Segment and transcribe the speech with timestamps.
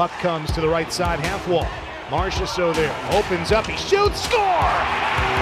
[0.00, 1.66] Puck comes to the right side half wall.
[2.08, 2.96] Marchessault there.
[3.12, 3.66] Opens up.
[3.66, 4.22] He shoots.
[4.22, 4.72] Score!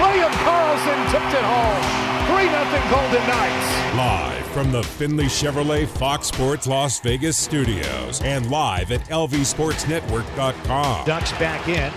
[0.03, 1.79] William Karlsson tipped it home.
[2.27, 3.95] 3 0 Golden Knights.
[3.95, 11.07] Live from the Finley Chevrolet Fox Sports Las Vegas studios and live at lvsportsnetwork.com.
[11.07, 11.93] Ducks back in.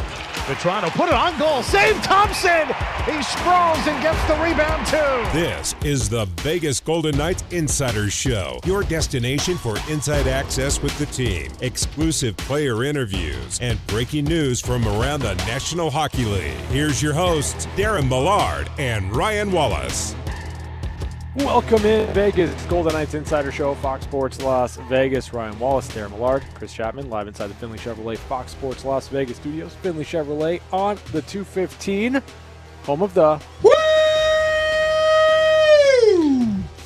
[0.55, 1.63] Toronto put it on goal.
[1.63, 2.67] Save Thompson.
[3.05, 5.37] He sprawls and gets the rebound too.
[5.37, 11.05] This is the Vegas Golden Knights Insider Show, your destination for inside access with the
[11.07, 16.57] team, exclusive player interviews, and breaking news from around the National Hockey League.
[16.69, 20.15] Here's your hosts, Darren Millard and Ryan Wallace.
[21.37, 25.31] Welcome in Vegas It's Golden Knights Insider Show, Fox Sports Las Vegas.
[25.31, 29.37] Ryan Wallace, Darren Millard, Chris Chapman, live inside the Finley Chevrolet Fox Sports Las Vegas
[29.37, 29.73] studios.
[29.75, 32.21] Finley Chevrolet on the 215,
[32.83, 33.39] home of the.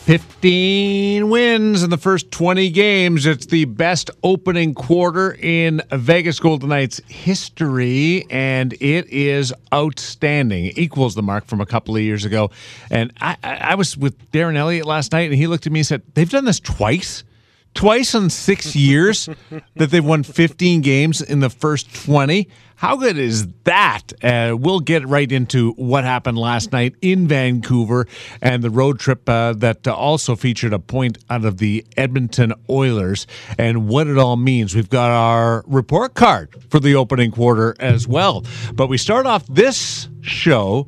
[0.06, 3.26] 15 wins in the first 20 games.
[3.26, 10.68] It's the best opening quarter in Vegas Golden Knights history, and it is outstanding.
[10.68, 12.52] It equals the mark from a couple of years ago.
[12.92, 15.88] And I, I was with Darren Elliott last night, and he looked at me and
[15.88, 17.24] said, They've done this twice?
[17.76, 19.30] Twice in six years
[19.76, 22.50] that they've won 15 games in the first 20.
[22.78, 24.12] How good is that?
[24.22, 28.06] Uh, we'll get right into what happened last night in Vancouver
[28.42, 32.54] and the road trip uh, that uh, also featured a point out of the Edmonton
[32.70, 34.76] Oilers and what it all means.
[34.76, 38.44] We've got our report card for the opening quarter as well.
[38.74, 40.88] But we start off this show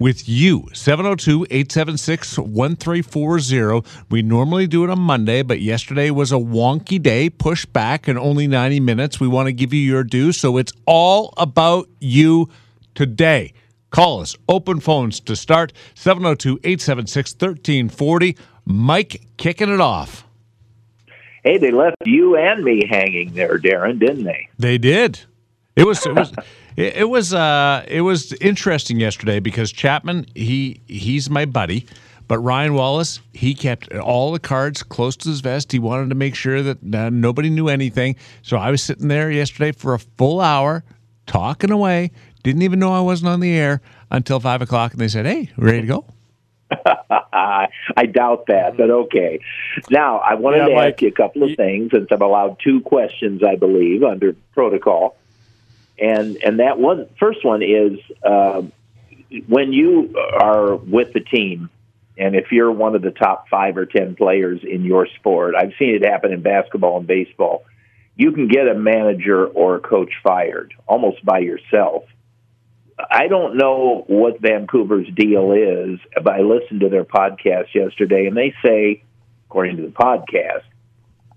[0.00, 0.66] with you.
[0.72, 3.88] 702 876 1340.
[4.10, 8.18] We normally do it on Monday, but yesterday was a wonky day, push back and
[8.18, 9.20] only 90 minutes.
[9.20, 12.48] We want to give you your due, so it's all about you
[12.96, 13.52] today.
[13.90, 14.34] Call us.
[14.48, 18.36] Open phones to start 702 876 1340.
[18.64, 20.24] Mike kicking it off.
[21.44, 24.48] Hey, they left you and me hanging there, Darren, didn't they?
[24.58, 25.20] They did.
[25.74, 26.32] It was it was
[26.80, 31.86] it, it was uh it was interesting yesterday because Chapman he he's my buddy,
[32.28, 35.72] but Ryan Wallace he kept all the cards close to his vest.
[35.72, 38.16] He wanted to make sure that uh, nobody knew anything.
[38.42, 40.84] So I was sitting there yesterday for a full hour
[41.26, 42.10] talking away.
[42.42, 45.50] Didn't even know I wasn't on the air until five o'clock, and they said, "Hey,
[45.56, 46.04] ready to go."
[47.32, 49.40] I doubt that, but okay.
[49.90, 52.22] Now, I wanted Yeah, to Mike, ask you a couple of you- things since I'm
[52.22, 55.16] allowed two questions, I believe, under protocol.
[56.00, 58.62] And and that one first one is uh,
[59.46, 61.68] when you are with the team,
[62.16, 65.72] and if you're one of the top five or ten players in your sport, I've
[65.78, 67.64] seen it happen in basketball and baseball.
[68.16, 72.04] You can get a manager or a coach fired almost by yourself.
[73.10, 78.36] I don't know what Vancouver's deal is, but I listened to their podcast yesterday, and
[78.36, 79.02] they say,
[79.48, 80.64] according to the podcast,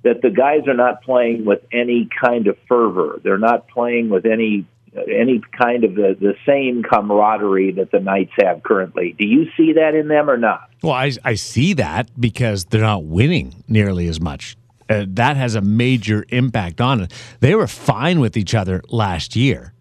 [0.03, 3.19] that the guys are not playing with any kind of fervor.
[3.23, 4.65] They're not playing with any
[4.95, 9.15] any kind of the, the same camaraderie that the Knights have currently.
[9.17, 10.69] Do you see that in them or not?
[10.83, 14.55] Well, I, I see that because they're not winning nearly as much.
[14.87, 17.13] Uh, that has a major impact on it.
[17.39, 19.73] They were fine with each other last year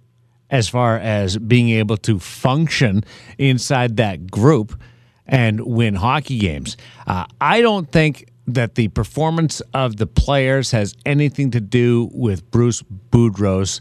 [0.48, 3.04] as far as being able to function
[3.36, 4.80] inside that group
[5.26, 6.76] and win hockey games.
[7.06, 12.50] Uh, I don't think that the performance of the players has anything to do with
[12.50, 13.80] Bruce Boudreau's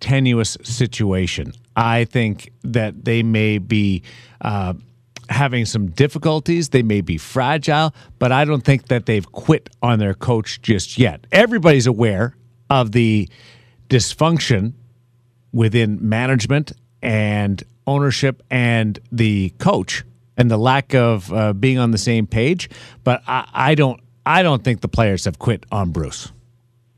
[0.00, 1.52] tenuous situation.
[1.76, 4.02] I think that they may be
[4.40, 4.74] uh,
[5.28, 6.70] having some difficulties.
[6.70, 10.98] They may be fragile, but I don't think that they've quit on their coach just
[10.98, 11.26] yet.
[11.32, 12.34] Everybody's aware
[12.70, 13.28] of the
[13.88, 14.72] dysfunction
[15.52, 20.04] within management and ownership and the coach
[20.38, 22.70] and the lack of uh, being on the same page.
[23.04, 24.00] But I, I don't.
[24.24, 26.32] I don't think the players have quit on Bruce.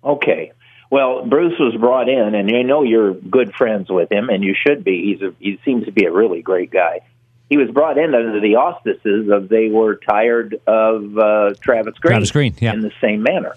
[0.05, 0.53] Okay.
[0.91, 4.55] Well, Bruce was brought in, and you know you're good friends with him, and you
[4.55, 5.13] should be.
[5.13, 7.01] He's a, he seems to be a really great guy.
[7.49, 12.13] He was brought in under the auspices of they were tired of uh, Travis Green,
[12.13, 12.73] Travis Green, yeah.
[12.73, 13.55] in the same manner.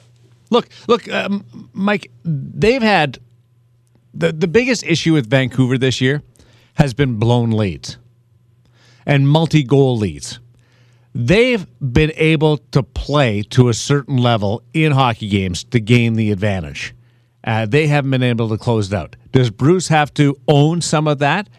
[0.49, 2.11] Look, look, um, Mike.
[2.23, 3.17] They've had
[4.13, 6.21] the the biggest issue with Vancouver this year
[6.75, 7.97] has been blown leads
[9.05, 10.39] and multi goal leads.
[11.15, 16.31] They've been able to play to a certain level in hockey games to gain the
[16.31, 16.95] advantage.
[17.43, 19.15] Uh, they haven't been able to close it out.
[19.31, 21.49] Does Bruce have to own some of that?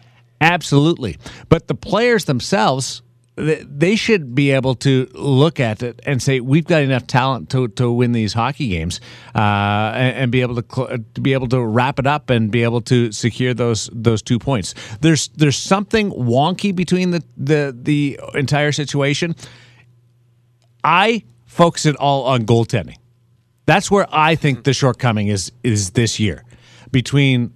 [0.41, 1.17] Absolutely.
[1.47, 3.04] But the players themselves, th-
[3.35, 7.67] they should be able to look at it and say, "We've got enough talent to,
[7.69, 9.01] to win these hockey games,
[9.35, 12.49] uh, and, and be able to, cl- to be able to wrap it up and
[12.49, 17.75] be able to secure those those two points." There's there's something wonky between the the
[17.77, 19.35] the entire situation.
[20.83, 22.97] I focus it all on goaltending.
[23.65, 26.43] That's where I think the shortcoming is is this year.
[26.91, 27.51] Between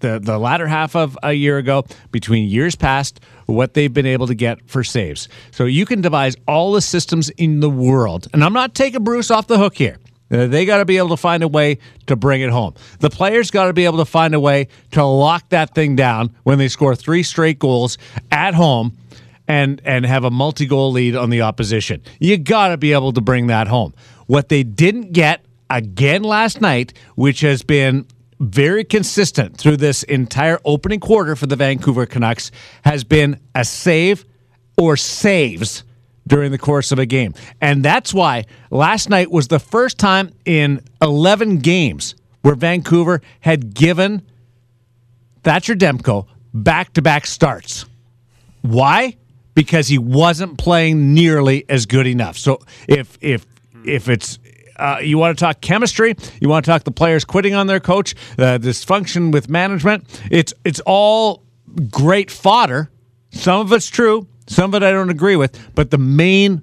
[0.00, 4.26] the the latter half of a year ago, between years past, what they've been able
[4.26, 5.28] to get for saves.
[5.50, 9.30] So you can devise all the systems in the world, and I'm not taking Bruce
[9.30, 9.98] off the hook here.
[10.30, 12.74] Uh, They got to be able to find a way to bring it home.
[12.98, 16.34] The players got to be able to find a way to lock that thing down
[16.42, 17.96] when they score three straight goals
[18.32, 18.96] at home
[19.46, 22.02] and and have a multi-goal lead on the opposition.
[22.18, 23.94] You got to be able to bring that home.
[24.26, 28.06] What they didn't get again last night, which has been
[28.38, 32.50] very consistent through this entire opening quarter for the Vancouver Canucks,
[32.84, 34.24] has been a save
[34.76, 35.84] or saves
[36.26, 37.34] during the course of a game.
[37.60, 43.74] And that's why last night was the first time in 11 games where Vancouver had
[43.74, 44.22] given
[45.42, 47.86] Thatcher Demko back to back starts.
[48.62, 49.16] Why?
[49.54, 52.36] Because he wasn't playing nearly as good enough.
[52.36, 53.46] So if if
[53.84, 54.38] if it's
[54.78, 57.80] uh, you want to talk chemistry, you want to talk the players quitting on their
[57.80, 60.04] coach, uh, dysfunction with management.
[60.30, 61.42] It's it's all
[61.90, 62.90] great fodder.
[63.30, 65.74] Some of it's true, some of it I don't agree with.
[65.74, 66.62] But the main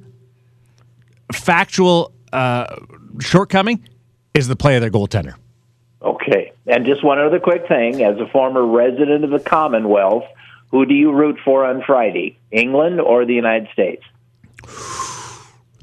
[1.32, 2.76] factual uh,
[3.20, 3.88] shortcoming
[4.34, 5.36] is the play of their goaltender.
[6.02, 6.52] Okay.
[6.68, 8.04] And just one other quick thing.
[8.04, 10.26] As a former resident of the Commonwealth,
[10.72, 12.38] who do you root for on Friday?
[12.52, 14.04] England or the United States?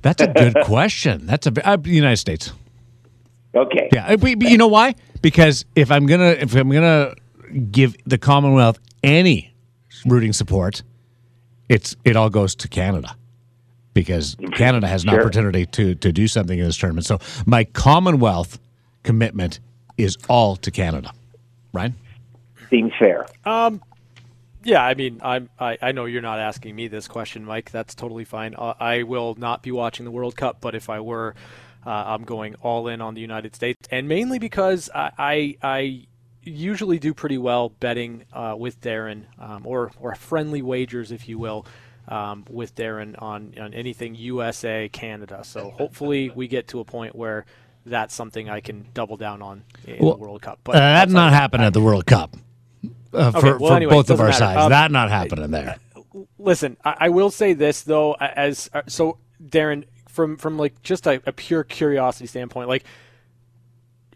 [0.02, 1.26] That's a good question.
[1.26, 2.52] That's a uh, United States.
[3.54, 3.88] Okay.
[3.92, 4.94] Yeah, uh, but, but you know why?
[5.22, 7.14] Because if I'm gonna if I'm gonna
[7.70, 9.52] give the Commonwealth any
[10.06, 10.82] rooting support,
[11.68, 13.16] it's it all goes to Canada
[13.92, 15.20] because Canada has an Sure.
[15.20, 17.06] opportunity to to do something in this tournament.
[17.06, 18.58] So my Commonwealth
[19.02, 19.58] commitment
[19.98, 21.12] is all to Canada.
[21.72, 21.94] Ryan,
[22.70, 23.26] Seems fair.
[24.62, 27.70] Yeah, I mean, I'm, I, I know you're not asking me this question, Mike.
[27.70, 28.54] That's totally fine.
[28.56, 31.34] Uh, I will not be watching the World Cup, but if I were,
[31.86, 36.06] uh, I'm going all in on the United States, and mainly because I, I, I
[36.42, 41.38] usually do pretty well betting uh, with Darren, um, or or friendly wagers, if you
[41.38, 41.64] will,
[42.08, 45.42] um, with Darren on on anything USA Canada.
[45.44, 47.46] So hopefully we get to a point where
[47.86, 50.58] that's something I can double down on in Well, the World Cup.
[50.58, 52.36] uh, But that outside not of that, happened at the World Cup
[53.12, 54.38] uh, for, well, for anyway, both of our matter.
[54.38, 54.60] sides.
[54.60, 55.76] Um, that not happening there.
[56.38, 61.06] listen, I, I will say this though, as uh, so, Darren, from from like just
[61.06, 62.84] a, a pure curiosity standpoint, like,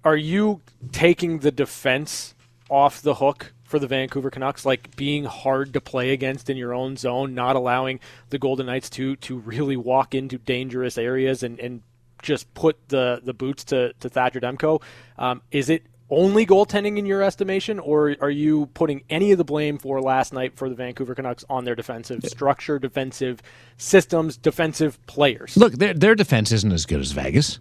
[0.04, 0.60] are you
[0.92, 2.34] taking the defense
[2.70, 6.72] off the hook for the Vancouver Canucks, like being hard to play against in your
[6.72, 7.98] own zone, not allowing
[8.30, 11.82] the Golden Knights to to really walk into dangerous areas and and
[12.22, 14.82] just put the the boots to to Thatcher Demko?
[15.18, 19.44] Um, is it only goaltending in your estimation, or are you putting any of the
[19.44, 23.40] blame for last night for the Vancouver Canucks on their defensive structure, defensive
[23.76, 25.56] systems, defensive players?
[25.56, 27.58] Look, their their defense isn't as good as Vegas.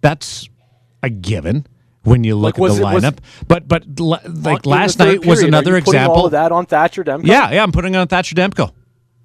[0.00, 0.48] That's
[1.02, 1.66] a given
[2.02, 3.18] when you look Like, at the it- was- lineup.
[3.46, 6.16] but but like last night was period, are another example.
[6.16, 7.26] All of that on Thatcher Demko.
[7.26, 8.72] Yeah, yeah, I'm putting on Thatcher Demko.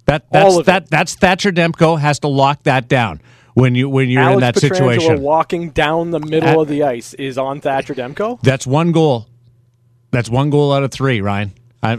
[0.06, 0.90] That that's that it.
[0.90, 3.20] that's Thatcher Demko has to lock that down
[3.56, 5.22] when you when you're Alex in that Pietrangelo situation.
[5.22, 8.38] walking down the middle At- of the ice is on Thatcher Demko.
[8.42, 9.28] That's one goal.
[10.10, 11.52] That's one goal out of three, Ryan.
[11.82, 11.98] I,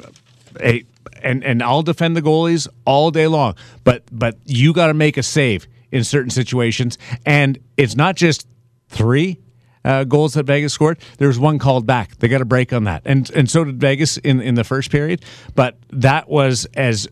[1.23, 5.17] and and I'll defend the goalies all day long, but but you got to make
[5.17, 8.47] a save in certain situations, and it's not just
[8.89, 9.39] three.
[9.85, 10.99] Uh, goals that Vegas scored.
[11.17, 12.17] There was one called back.
[12.17, 14.91] They got a break on that, and and so did Vegas in in the first
[14.91, 15.23] period.
[15.55, 17.07] But that was as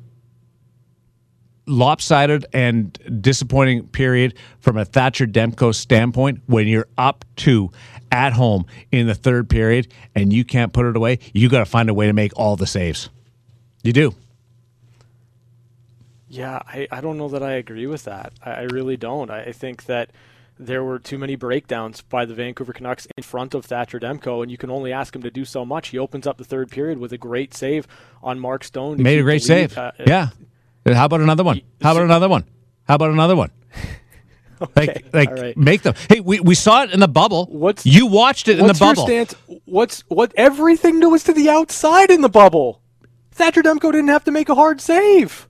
[1.65, 7.71] lopsided and disappointing period from a Thatcher Demko standpoint when you're up two
[8.11, 11.65] at home in the third period and you can't put it away, you got to
[11.65, 13.09] find a way to make all the saves.
[13.83, 14.15] You do.
[16.27, 18.33] Yeah, I, I don't know that I agree with that.
[18.43, 19.29] I, I really don't.
[19.29, 20.11] I, I think that
[20.57, 24.49] there were too many breakdowns by the Vancouver Canucks in front of Thatcher Demko, and
[24.49, 25.89] you can only ask him to do so much.
[25.89, 27.87] He opens up the third period with a great save
[28.23, 28.97] on Mark Stone.
[28.97, 29.77] to Made a great save.
[29.77, 30.29] Uh, yeah.
[30.85, 31.61] Uh, how about another one?
[31.81, 32.45] How about another one?
[32.83, 33.51] How about another one?
[34.73, 35.57] Like, like all right.
[35.57, 35.95] make them.
[36.07, 37.45] Hey, we, we saw it in the bubble.
[37.47, 39.03] What's- you watched it in the bubble?
[39.05, 39.35] stance?
[39.65, 40.31] What's what?
[40.37, 42.81] Everything was to the outside in the bubble.
[43.31, 45.49] Thatcher Demko didn't have to make a hard save.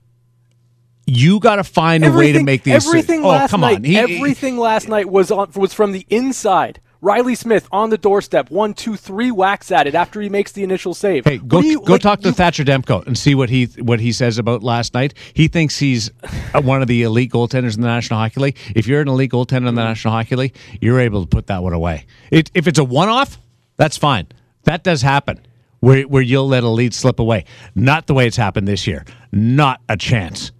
[1.05, 2.87] You got to find a way to make these.
[2.87, 3.77] Everything oh, last come night.
[3.77, 3.83] on.
[3.83, 6.81] He- everything last night was on was from the inside.
[7.05, 10.63] Reilly Smith on the doorstep, one, two, three whacks at it after he makes the
[10.63, 11.23] initial save.
[11.23, 13.99] Hey, go you- go like, talk to you- Thatcher Demko and see what he what
[13.99, 15.13] he says about last night.
[15.35, 16.09] He thinks he's
[16.55, 18.57] uh, one of the elite goaltenders in the National Hockey League.
[18.75, 21.61] If you're an elite goaltender in the National Hockey League, you're able to put that
[21.61, 22.07] one away.
[22.31, 23.37] It, if it's a one off,
[23.77, 24.25] that's fine.
[24.63, 25.45] That does happen.
[25.81, 27.45] Where where you'll let a lead slip away.
[27.75, 29.05] Not the way it's happened this year.
[29.31, 30.51] Not a chance.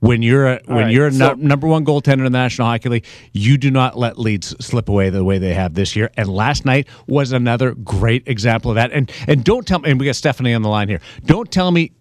[0.00, 2.68] When you're a, when right, you're a so- nu- number one goaltender in the National
[2.68, 6.10] Hockey League, you do not let leads slip away the way they have this year.
[6.16, 8.92] And last night was another great example of that.
[8.92, 9.90] And and don't tell me.
[9.90, 11.00] And we got Stephanie on the line here.
[11.24, 11.92] Don't tell me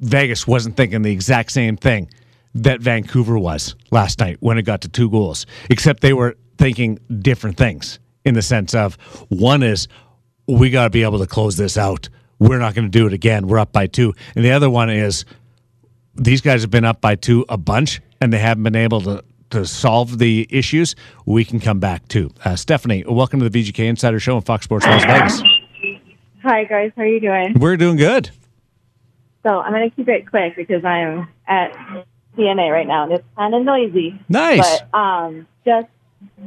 [0.00, 2.08] Vegas wasn't thinking the exact same thing
[2.54, 6.98] that Vancouver was last night when it got to two goals, except they were thinking
[7.18, 8.94] different things in the sense of
[9.28, 9.88] one is
[10.46, 12.08] we got to be able to close this out.
[12.38, 13.46] We're not going to do it again.
[13.46, 14.14] We're up by two.
[14.34, 15.24] And the other one is
[16.16, 19.24] these guys have been up by two a bunch and they haven't been able to
[19.50, 20.96] to solve the issues.
[21.26, 22.30] We can come back too.
[22.44, 25.42] Uh, Stephanie, welcome to the VGK Insider Show on Fox Sports Las Vegas.
[26.42, 27.54] Hi guys, how are you doing?
[27.58, 28.30] We're doing good.
[29.44, 31.72] So I'm going to keep it quick because I'm at
[32.36, 34.18] CNA right now and it's kind of noisy.
[34.28, 34.80] Nice.
[34.80, 35.88] But um, just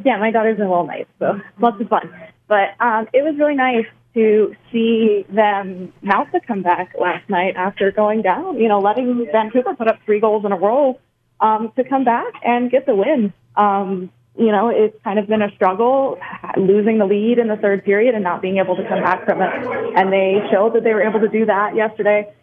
[0.04, 2.14] yeah, my daughter's in a little nice, so lots of fun.
[2.48, 3.86] But um, it was really nice
[4.18, 8.58] to see them mount the comeback last night after going down.
[8.58, 11.00] You know, letting Vancouver put up three goals in a row
[11.40, 13.32] um, to come back and get the win.
[13.56, 16.18] Um, you know, it's kind of been a struggle
[16.58, 19.40] losing the lead in the third period and not being able to come back from
[19.40, 19.52] it.
[19.96, 22.34] And they showed that they were able to do that yesterday,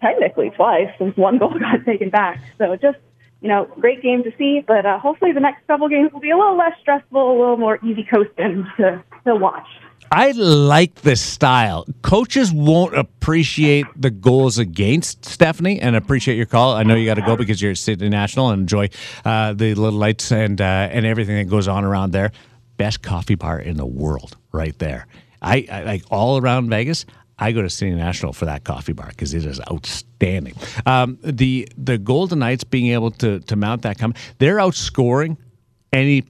[0.00, 2.40] technically twice, since one goal got taken back.
[2.58, 2.98] So just,
[3.40, 4.62] you know, great game to see.
[4.64, 7.56] But uh, hopefully the next couple games will be a little less stressful, a little
[7.56, 9.66] more easy coasting to, to watch.
[10.12, 11.86] I like this style.
[12.02, 16.74] Coaches won't appreciate the goals against Stephanie, and appreciate your call.
[16.74, 18.88] I know you got to go because you're at City National and enjoy
[19.24, 22.32] uh, the little lights and uh, and everything that goes on around there.
[22.76, 25.06] Best coffee bar in the world, right there.
[25.42, 27.06] I, I like all around Vegas.
[27.38, 30.54] I go to City National for that coffee bar because it is outstanding.
[30.86, 35.36] Um, the the Golden Knights being able to to mount that come, they're outscoring
[35.92, 36.24] any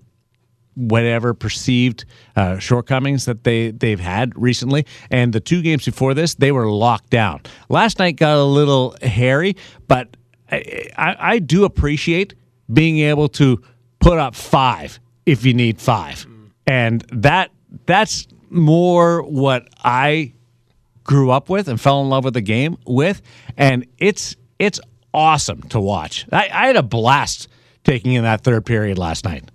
[0.89, 2.05] whatever perceived
[2.37, 4.87] uh, shortcomings that they they've had recently.
[5.11, 7.43] And the two games before this, they were locked down.
[7.69, 9.57] Last night got a little hairy,
[9.89, 10.17] but
[10.51, 12.35] I, I, I do appreciate
[12.73, 13.63] being able to
[13.99, 16.27] put up five if you need five,
[16.67, 17.51] and that
[17.87, 20.35] that's more what I
[21.05, 23.23] grew up with and fell in love with the game with,
[23.57, 24.81] and it's it's
[25.13, 26.27] awesome to watch.
[26.33, 27.49] I, I had a blast
[27.85, 29.51] taking in that third period last night.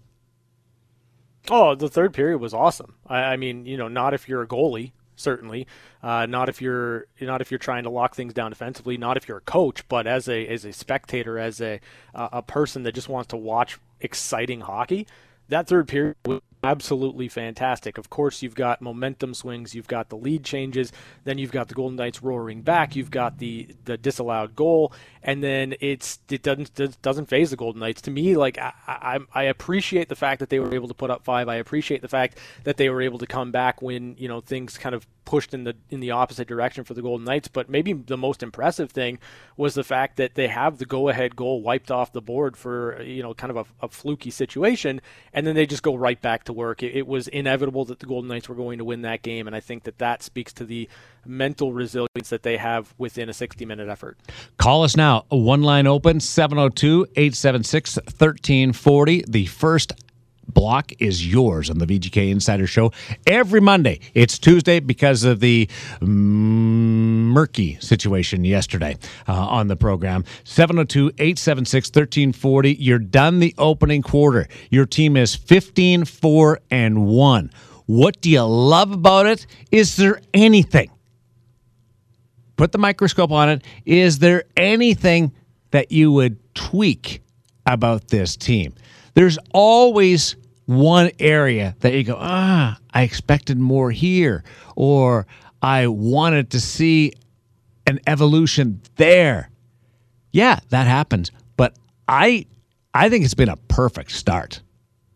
[1.50, 2.96] Oh, the third period was awesome.
[3.08, 5.68] I, I mean, you know, not if you're a goalie, certainly,
[6.02, 9.28] uh, not if you're not if you're trying to lock things down defensively, not if
[9.28, 11.80] you're a coach, but as a as a spectator, as a
[12.14, 15.08] uh, a person that just wants to watch exciting hockey.
[15.50, 17.98] That third period was absolutely fantastic.
[17.98, 20.92] Of course, you've got momentum swings, you've got the lead changes,
[21.24, 24.92] then you've got the Golden Knights roaring back, you've got the the disallowed goal,
[25.24, 28.02] and then it's it doesn't doesn't faze the Golden Knights.
[28.04, 31.12] To me, like I, I I appreciate the fact that they were able to put
[31.12, 31.48] up five.
[31.48, 34.78] I appreciate the fact that they were able to come back when you know things
[34.78, 37.48] kind of pushed in the in the opposite direction for the Golden Knights.
[37.48, 39.20] But maybe the most impressive thing
[39.58, 43.24] was the fact that they have the go-ahead goal wiped off the board for you
[43.24, 45.02] know kind of a, a fluky situation,
[45.34, 46.82] and then they just go right back to work.
[46.82, 49.56] It, it, was inevitable that the Golden Knights were going to win that game, and
[49.56, 50.90] I think that that speaks to the
[51.26, 54.18] mental resilience that they have within a 60-minute effort.
[54.58, 55.26] Call us now.
[55.30, 59.26] One line open 702 876 1340.
[59.28, 59.94] The first
[60.48, 62.92] block is yours on the VGK Insider Show
[63.28, 64.00] every Monday.
[64.14, 65.70] It's Tuesday because of the
[66.02, 68.98] murky situation yesterday
[69.28, 70.24] uh, on the program.
[70.44, 72.76] 702 876 1340.
[72.76, 74.48] You're done the opening quarter.
[74.70, 77.52] Your team is 15 4 and 1.
[77.86, 79.46] What do you love about it?
[79.72, 80.90] Is there anything?
[82.56, 83.64] Put the microscope on it.
[83.86, 85.34] Is there anything
[85.72, 87.22] that you would tweak
[87.66, 88.74] about this team?
[89.16, 94.44] There's always one area that you go, ah, I expected more here,
[94.76, 95.26] or
[95.62, 97.14] I wanted to see
[97.88, 99.50] an evolution there.
[100.32, 101.32] Yeah, that happens.
[101.56, 101.76] But
[102.08, 102.46] I
[102.94, 104.62] I think it's been a perfect start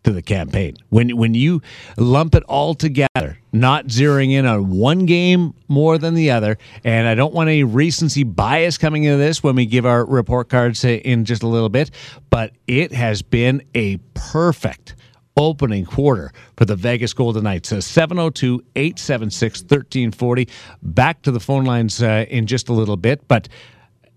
[0.03, 0.77] to the campaign.
[0.89, 1.61] When when you
[1.97, 7.07] lump it all together, not zeroing in on one game more than the other, and
[7.07, 10.83] I don't want any recency bias coming into this when we give our report cards
[10.83, 11.91] in just a little bit,
[12.29, 14.95] but it has been a perfect
[15.37, 17.69] opening quarter for the Vegas Golden Knights.
[17.69, 20.47] 702 876 1340.
[20.81, 23.27] Back to the phone lines uh, in just a little bit.
[23.27, 23.47] But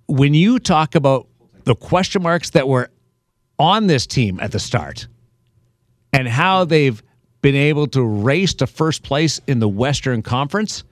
[0.06, 1.28] when you talk about
[1.64, 2.90] the question marks that were
[3.58, 5.06] on this team at the start
[6.12, 7.02] and how they've
[7.40, 10.84] been able to race to first place in the Western Conference,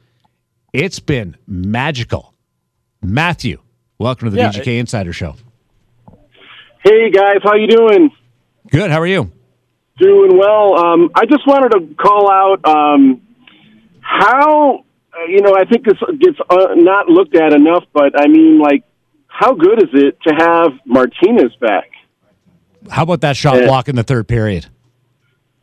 [0.73, 2.35] it's been magical.
[3.03, 3.61] Matthew,
[3.99, 5.37] welcome to the Yeah, VGK Insider Show.
[6.85, 8.11] Hey guys, how you doing?
[8.71, 8.91] Good.
[8.91, 9.31] How are you?
[9.99, 10.79] Doing well.
[10.79, 13.21] Um, I just wanted to call out um,
[14.00, 18.27] how uh, you know I think this gets uh, not looked at enough, but I
[18.29, 18.83] mean like
[19.27, 21.91] how good is it to have Martinez back?
[22.91, 23.67] How about that shot Yeah.
[23.67, 24.67] block in the third period?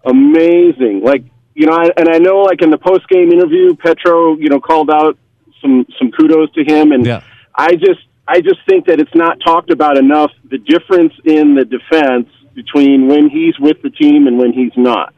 [0.05, 1.01] Amazing.
[1.03, 1.23] Like,
[1.53, 4.59] you know, I, and I know like in the post game interview, Petro, you know,
[4.59, 5.17] called out
[5.61, 6.91] some, some kudos to him.
[6.91, 7.21] And Yeah.
[7.55, 11.65] I just, I just think that it's not talked about enough the difference in the
[11.65, 15.13] defense between when he's with the team and when he's not.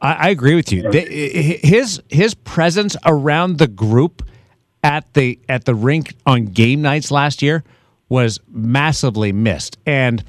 [0.00, 0.90] I, I agree with you.
[0.90, 1.00] The,
[1.62, 4.22] his his presence around the group
[4.82, 7.64] at the at the rink on game nights last year
[8.08, 10.22] was massively missed, and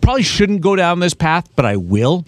[0.00, 2.24] probably shouldn't go down this path, but I will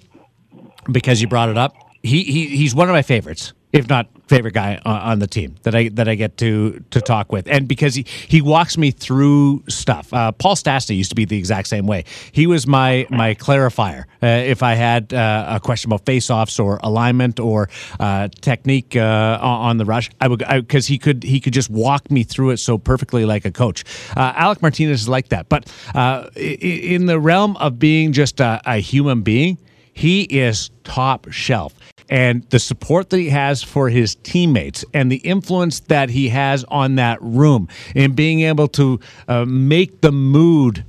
[0.90, 1.74] because you brought it up.
[2.02, 5.56] He, he he's one of my favorites, if not favorite guy on, on the team
[5.62, 8.90] that I that I get to to talk with, and because he he walks me
[8.90, 10.12] through stuff.
[10.12, 12.04] Uh, Paul Stastny used to be the exact same way.
[12.32, 16.80] He was my my clarifier uh, if I had uh, a question about face-offs or
[16.82, 20.10] alignment or uh, technique uh, on the rush.
[20.20, 23.44] I would because he could he could just walk me through it so perfectly like
[23.44, 23.84] a coach.
[24.16, 28.60] Uh, Alec Martinez is like that, but uh, in the realm of being just a,
[28.66, 29.58] a human being,
[29.94, 31.74] he is top shelf.
[32.08, 36.64] And the support that he has for his teammates and the influence that he has
[36.64, 40.84] on that room in being able to uh, make the mood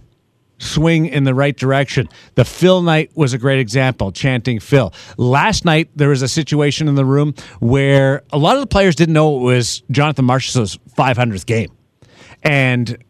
[0.59, 2.07] swing in the right direction.
[2.35, 4.93] The Phil night was a great example, chanting Phil.
[5.17, 8.95] Last night, there was a situation in the room where a lot of the players
[8.95, 11.69] didn't know it was Jonathan Marchessault's 500th game.
[12.43, 13.03] And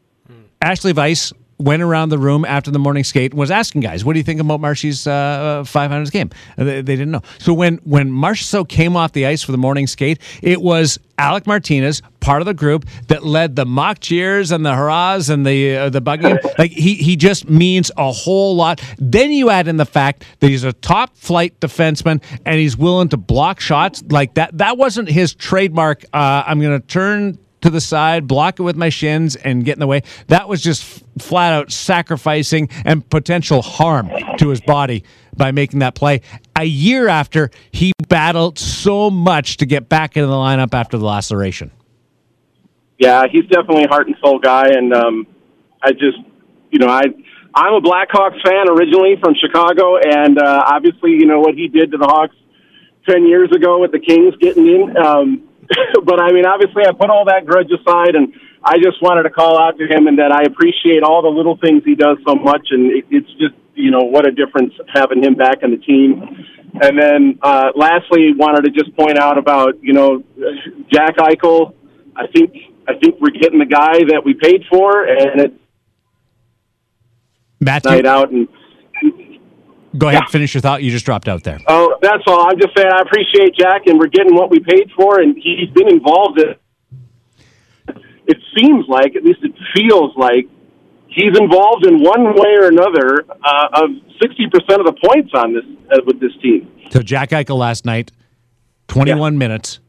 [0.62, 1.34] Ashley Weiss
[1.64, 4.24] went around the room after the morning skate and was asking guys, "What do you
[4.24, 7.22] think about Marshy's uh, 500th game?" Uh, They, they didn't know.
[7.40, 11.46] So when when Marchessault came off the ice for the morning skate, it was Alec
[11.46, 15.78] Martinez, part of the group that led the mock cheers and the hurrahs and the
[15.78, 16.38] uh, the bugging.
[16.58, 18.82] like he he just means a whole lot.
[18.98, 23.10] Then you add in the fact that he's a top flight defenseman and he's willing
[23.10, 24.58] to block shots like that.
[24.58, 26.04] That wasn't his trademark.
[26.14, 29.74] Uh, I'm going to turn to the side, block it with my shins, and get
[29.74, 30.04] in the way.
[30.28, 35.04] That was just flat out sacrificing and potential harm to his body
[35.36, 36.22] by making that play.
[36.58, 41.06] A year after, he battled so much to get back into the lineup after the
[41.06, 41.72] laceration.
[43.00, 45.28] Yeah, he's definitely a heart and soul guy, and um,
[45.82, 46.18] I just,
[46.70, 47.04] you know, I
[47.56, 51.92] I'm a Blackhawks fan originally from Chicago, and uh, obviously, you know what he did
[51.92, 52.36] to the Hawks
[53.08, 54.98] ten years ago with the Kings getting in.
[54.98, 55.44] Um,
[56.04, 59.30] but I mean, obviously, I put all that grudge aside, and I just wanted to
[59.30, 62.36] call out to him and that I appreciate all the little things he does so
[62.36, 65.78] much, and it, it's just, you know, what a difference having him back in the
[65.78, 66.22] team.
[66.82, 70.24] And then, uh, lastly, wanted to just point out about, you know,
[70.92, 71.74] Jack Eichel.
[72.16, 72.54] I think
[72.88, 75.56] I think we're getting the guy that we paid for, and it's
[77.86, 78.32] night out.
[78.32, 78.48] And
[79.98, 80.32] go ahead, Yeah.
[80.32, 80.84] finish your thought.
[80.84, 81.60] You just dropped out there.
[81.68, 82.48] oh, that's all.
[82.50, 85.70] I'm just saying I appreciate Jack, and we're getting what we paid for, and he's
[85.70, 86.56] been involved in.
[88.26, 90.48] It seems like, at least it feels like,
[91.08, 93.90] he's involved in one way or another uh, of
[94.22, 96.70] sixty percent of the points on this uh, with this team.
[96.92, 98.12] So Jack Eichel last night,
[98.88, 99.80] 21 minutes,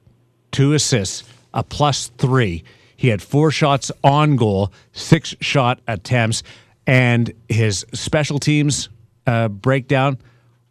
[0.51, 2.64] two assists, a plus three.
[2.97, 6.43] He had four shots on goal, six shot attempts,
[6.87, 8.88] and his special teams
[9.26, 10.18] uh, breakdown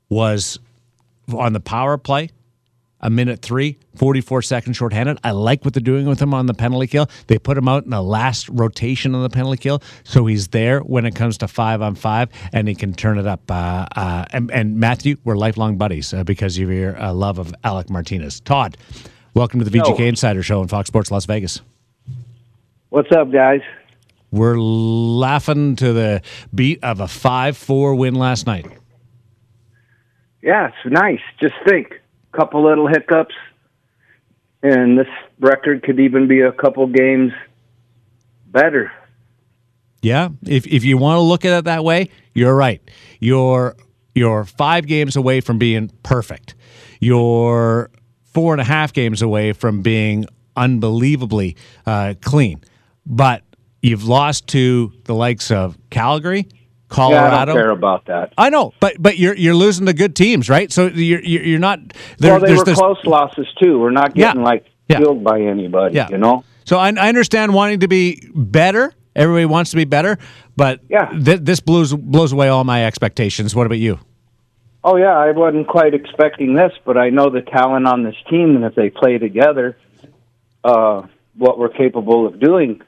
[0.10, 0.60] was
[1.34, 2.30] on the power play.
[3.06, 5.20] A minute three, 44 seconds shorthanded.
[5.26, 7.10] I like what they're doing with him on the penalty kill.
[7.28, 10.80] They put him out in the last rotation on the penalty kill, so he's there
[10.80, 13.42] when it comes to five on five, and he can turn it up.
[13.52, 17.54] Uh, uh, and, and Matthew, we're lifelong buddies uh, because of your uh, love of
[17.66, 18.40] Alec Martinez.
[18.40, 18.78] Todd,
[19.34, 21.62] welcome to the VGK Insider Show on Fox Sports Las Vegas.
[22.88, 23.60] What's up, guys?
[24.34, 26.24] We're laughing to the
[26.56, 28.66] beat of a 5 4 win last night.
[30.42, 31.20] Yeah, it's nice.
[31.40, 32.02] Just think,
[32.34, 33.36] a couple little hiccups,
[34.64, 35.08] and this
[35.40, 37.32] record could even be a couple games
[38.48, 38.92] better.
[40.02, 42.82] Yeah, if if you want to look at it that way, you're right.
[43.20, 43.76] You're
[44.16, 46.56] you're five games away from being perfect.
[47.00, 47.92] You're
[48.24, 50.26] four and a half games away from being
[50.58, 52.64] unbelievably uh, clean.
[53.06, 53.44] But
[53.84, 56.56] you've lost to the likes of Calgary, Yeah,
[56.90, 57.46] I Colorado.
[57.54, 58.34] don't care about that.
[58.38, 60.72] I know, but but you're you're losing the good teams, right?
[60.72, 61.80] So you're you're you're not.
[62.18, 63.78] There, well, they were this- close losses too.
[63.80, 64.28] We're not Yeah.
[64.30, 64.98] getting like Yeah.
[65.00, 65.96] killed by anybody.
[65.96, 66.10] Yeah.
[66.10, 66.44] You know.
[66.66, 68.94] So I, I understand wanting to be better.
[69.16, 70.18] Everybody wants to be better,
[70.56, 71.06] but Yeah.
[71.24, 73.56] th- this blows blows away all my expectations.
[73.56, 74.00] What about you?
[74.86, 78.56] Oh yeah, I wasn't quite expecting this, but I know the talent on this team,
[78.56, 79.78] and if they play together,
[80.64, 81.04] uh,
[81.38, 82.82] what we're capable of doing.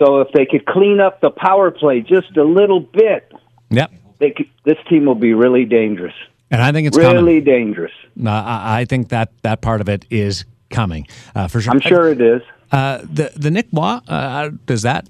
[0.00, 3.30] So if they could clean up the power play just a little bit,
[3.70, 3.92] Yep.
[4.18, 6.14] they could, this team will be really dangerous.
[6.50, 7.24] And I think it's coming.
[7.24, 7.92] Really dangerous.
[8.16, 11.72] No, I, I think that that part of it is coming uh, for sure.
[11.72, 12.42] I'm sure it is.
[12.72, 15.06] Uh, the the Nick Roy, uh, does that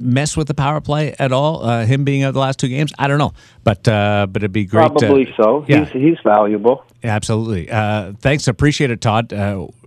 [0.00, 1.62] mess with the power play at all?
[1.64, 3.32] Uh, him being out the last two games, I don't know,
[3.64, 4.92] but uh, but it'd be great.
[4.94, 5.64] Probably so.
[5.68, 5.84] Yeah.
[5.84, 6.84] He's he's valuable.
[7.02, 7.70] Absolutely.
[7.70, 8.48] Uh, thanks.
[8.48, 9.32] Appreciate it, Todd.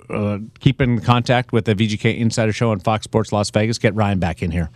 [0.09, 3.77] Uh, keep in contact with the VGK Insider Show on Fox Sports Las Vegas.
[3.77, 4.69] Get Ryan back in here.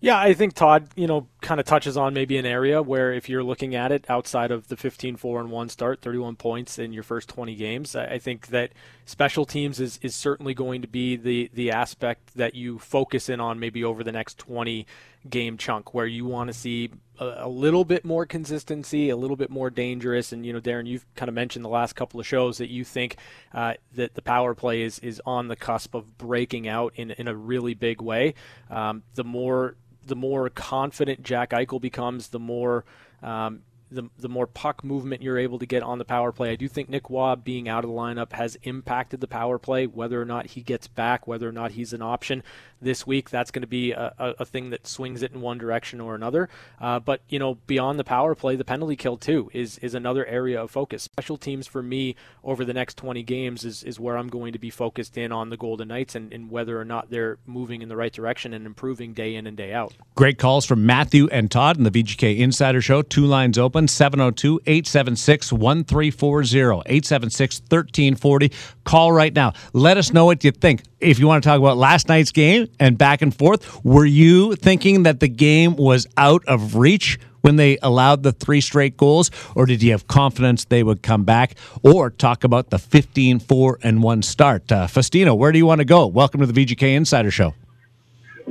[0.00, 3.28] Yeah, I think Todd, you know, kind of touches on maybe an area where if
[3.28, 7.02] you're looking at it outside of the 15-4 and 1 start, 31 points in your
[7.02, 8.70] first 20 games, I think that
[9.06, 13.40] special teams is, is certainly going to be the the aspect that you focus in
[13.40, 14.86] on maybe over the next 20
[15.28, 19.50] game chunk where you want to see a, little bit more consistency, a little bit
[19.50, 20.32] more dangerous.
[20.32, 22.84] And you know, Darren, you've kind of mentioned the last couple of shows that you
[22.84, 23.16] think
[23.52, 27.28] uh, that the power play is is on the cusp of breaking out in in
[27.28, 28.34] a really big way.
[28.70, 29.76] Um, the more
[30.06, 32.84] the more confident Jack Eichel becomes, the more
[33.22, 36.50] um, the, the more puck movement you're able to get on the power play.
[36.50, 39.86] I do think Nick Roy being out of the lineup has impacted the power play.
[39.86, 42.42] Whether or not he gets back, whether or not he's an option
[42.80, 45.58] this week, that's going to be a, a, a thing that swings it in one
[45.58, 46.48] direction or another.
[46.80, 50.26] Uh, but you know, beyond the power play, the penalty kill too is is another
[50.26, 51.02] area of focus.
[51.02, 54.58] Special teams for me over the next 20 games is is where I'm going to
[54.58, 57.88] be focused in on the Golden Knights and, and whether or not they're moving in
[57.88, 59.94] the right direction and improving day in and day out.
[60.14, 63.02] Great calls from Matthew and Todd in the VGK Insider Show.
[63.02, 68.52] Two lines open 702 876 1340 876 1340.
[68.84, 69.52] Call right now.
[69.72, 70.82] Let us know what you think.
[71.00, 74.56] If you want to talk about last night's game and back and forth, were you
[74.56, 77.18] thinking that the game was out of reach?
[77.40, 81.22] When they allowed the three straight goals, or did you have confidence they would come
[81.22, 81.54] back?
[81.84, 84.70] Or talk about the 15 4 and 1 start?
[84.72, 86.08] Uh, Festino, where do you want to go?
[86.08, 87.54] Welcome to the VGK Insider Show.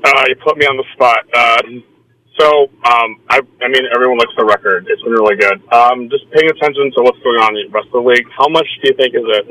[0.03, 1.19] Uh, you put me on the spot.
[1.33, 1.61] Uh,
[2.39, 4.85] so, um, I, I mean, everyone looks the record.
[4.89, 5.57] It's been really good.
[5.73, 8.25] Um, just paying attention to what's going on in the rest of the league.
[8.29, 9.45] How much do you think is it?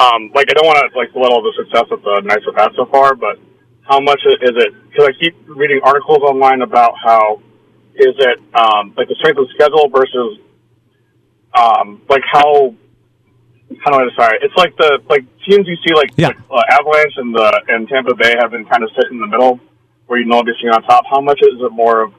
[0.00, 2.70] Um, like, I don't want to like belittle the success that the Knights have had
[2.74, 3.38] so far, but
[3.82, 4.74] how much is it?
[4.90, 7.42] Because I keep reading articles online about how
[7.94, 10.40] is it um, like the strength of the schedule versus
[11.54, 12.74] um, like how
[13.84, 14.42] how do I it?
[14.42, 16.28] It's like the like teams you see like, Yeah.
[16.28, 19.26] like uh, Avalanche and the and Tampa Bay have been kind of sitting in the
[19.26, 19.60] middle
[20.10, 21.04] where you know sitting on top.
[21.08, 22.12] How much is it more of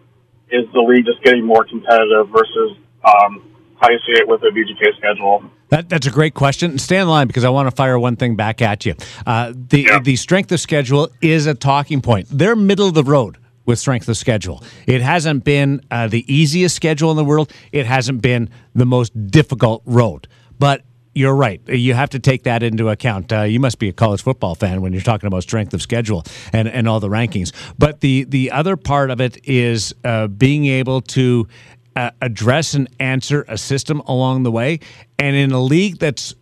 [0.49, 3.43] is the league just getting more competitive versus um,
[3.81, 5.43] how you see it with the VGK schedule?
[5.69, 6.77] That, that's a great question.
[6.77, 8.95] Stay in line because I want to fire one thing back at you.
[9.25, 9.99] Uh, the Yeah.
[9.99, 12.27] the strength of schedule is a talking point.
[12.31, 14.63] They're middle of the road with strength of schedule.
[14.87, 17.51] It hasn't been uh, the easiest schedule in the world.
[17.73, 20.29] It hasn't been the most difficult road.
[20.59, 21.61] But you're right.
[21.67, 23.33] You have to take that into account.
[23.33, 26.23] Uh, you must be a college football fan when you're talking about strength of schedule
[26.53, 27.51] and, and all the rankings.
[27.77, 31.47] But the the other part of it is uh, being able to
[31.95, 34.79] uh, address and answer a system along the way.
[35.19, 36.33] And in a league that's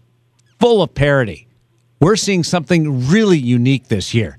[0.60, 1.48] full of parity,
[2.00, 4.38] we're seeing something really unique this year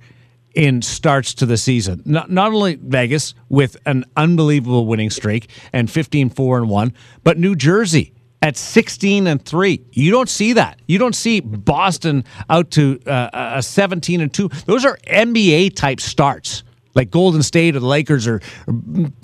[0.54, 2.02] in starts to the season.
[2.04, 7.38] Not, not only Vegas with an unbelievable winning streak and 15 4 and 1, but
[7.38, 9.84] New Jersey at 16 and 3.
[9.92, 10.80] You don't see that.
[10.86, 14.48] You don't see Boston out to uh, a 17 and 2.
[14.66, 16.64] Those are NBA type starts.
[16.92, 18.74] Like Golden State or the Lakers or, or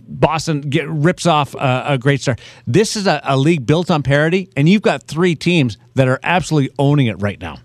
[0.06, 2.40] Boston get rips off a, a great start.
[2.66, 6.20] This is a, a league built on parity, and you've got three teams that are
[6.22, 7.58] absolutely owning it right now.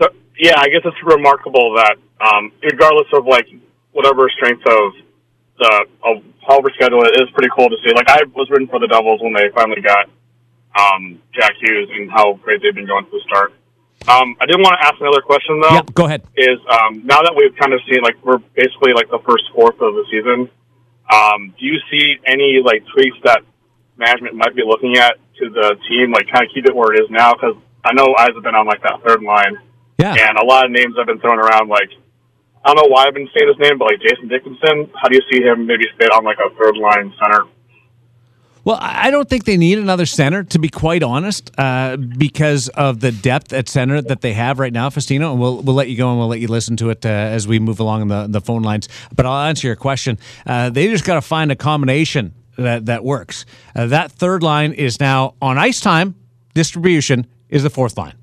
[0.00, 3.46] So yeah, I guess it's remarkable that um, regardless of like
[3.92, 4.92] whatever strength of
[5.58, 7.92] the of however schedule it is pretty cool to see.
[7.94, 10.10] Like I was rooting for the Devils when they finally got
[10.78, 13.52] um, Jack Hughes and how great they've been going to the start.
[14.08, 15.74] Um, I did want to ask another question though.
[15.78, 16.22] Yeah, go ahead.
[16.36, 19.78] Is um, now that we've kind of seen like we're basically like the first fourth
[19.80, 20.50] of the season.
[21.12, 23.42] Um, do you see any like tweaks that
[23.98, 27.00] management might be looking at to the team, like kind of keep it where it
[27.00, 27.34] is now?
[27.34, 29.58] Because I know eyes have been on like that third line,
[29.98, 30.14] Yeah.
[30.18, 31.68] and a lot of names have been thrown around.
[31.68, 31.90] Like
[32.64, 34.90] I don't know why I've been saying his name, but like Jason Dickinson.
[35.00, 37.44] How do you see him maybe stay on like a third line center?
[38.64, 42.68] Well, I I don't think they need another center, to be quite honest, uh, because
[42.68, 45.32] of the depth at center that they have right now, Festino.
[45.32, 47.48] And we'll, we'll let you go and we'll let you listen to it uh, as
[47.48, 48.88] we move along in the, the phone lines.
[49.14, 50.18] But I'll answer your question.
[50.46, 53.44] Uh, they just got to find a combination that, that works.
[53.74, 56.14] Uh, that third line is now on ice time
[56.54, 58.14] distribution is the fourth line.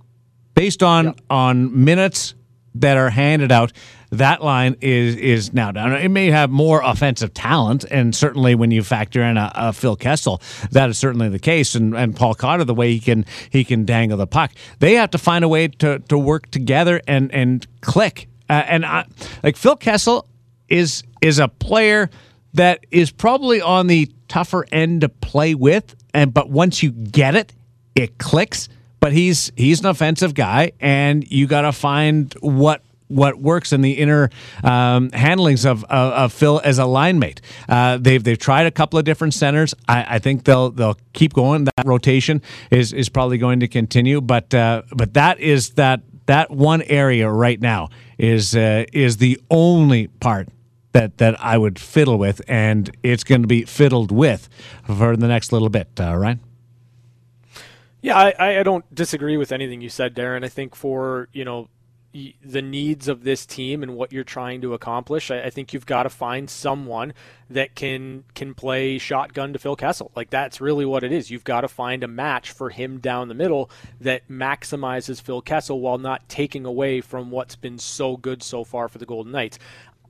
[0.55, 2.35] Based on, on minutes
[2.75, 3.73] that are handed out,
[4.11, 5.93] that line is is now down.
[5.93, 9.95] It may have more offensive talent, and certainly when you factor in a, a Phil
[9.95, 10.41] Kessel,
[10.71, 11.75] that is certainly the case.
[11.75, 15.11] And, and Paul Cotter, the way he can he can dangle the puck, they have
[15.11, 18.27] to find a way to, to work together and and click.
[18.49, 19.05] Uh, and I,
[19.43, 20.27] like Phil Kessel
[20.69, 22.09] is is a player
[22.55, 27.35] that is probably on the tougher end to play with, and but once you get
[27.35, 27.53] it,
[27.93, 28.69] it clicks.
[28.99, 33.81] but he's he's an offensive guy, and you got to find what what works in
[33.81, 34.29] the inner
[34.63, 37.41] um, handlings of, of, of, Phil as a line mate.
[37.67, 39.73] Uh, they've they've tried a couple of different centers.
[39.87, 41.65] I, I, think they'll they'll keep going.
[41.65, 42.41] That rotation
[42.71, 47.29] is is probably going to continue, but uh, but that is that that one area
[47.29, 50.47] right now is uh, is the only part
[50.91, 54.47] that that I would fiddle with, and it's going to be fiddled with
[54.85, 55.87] for the next little bit.
[55.99, 56.39] Uh, Ryan.
[58.01, 60.45] Yeah, I, I don't disagree with anything you said, Darren.
[60.45, 61.67] I think for you know
[62.11, 65.85] the needs of this team and what you're trying to accomplish, I, I think you've
[65.85, 67.13] got to find someone
[67.49, 70.11] that can can play shotgun to Phil Kessel.
[70.15, 71.29] Like that's really what it is.
[71.29, 73.69] You've got to find a match for him down the middle
[74.01, 78.87] that maximizes Phil Kessel while not taking away from what's been so good so far
[78.87, 79.59] for the Golden Knights.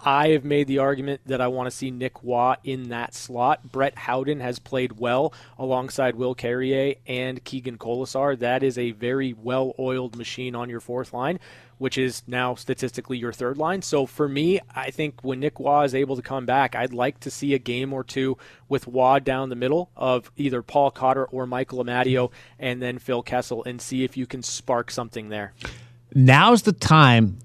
[0.02, 3.70] I have made the argument that I want to see Nick Roy in that slot.
[3.70, 8.40] Brett Howden has played well alongside Will Carrier and Keegan Kolesar.
[8.40, 11.40] That is a very well oiled machine on your fourth line,
[11.80, 13.82] which is now statistically your third line.
[13.82, 17.20] So for me, I think when Nick Roy is able to come back, I'd like
[17.22, 18.38] to see a game or two
[18.68, 23.24] with Roy down the middle of either Paul Cotter or Michael Amadio and then Phil
[23.24, 25.54] Kessel and see if you can spark something there.
[26.14, 27.40] Now's the time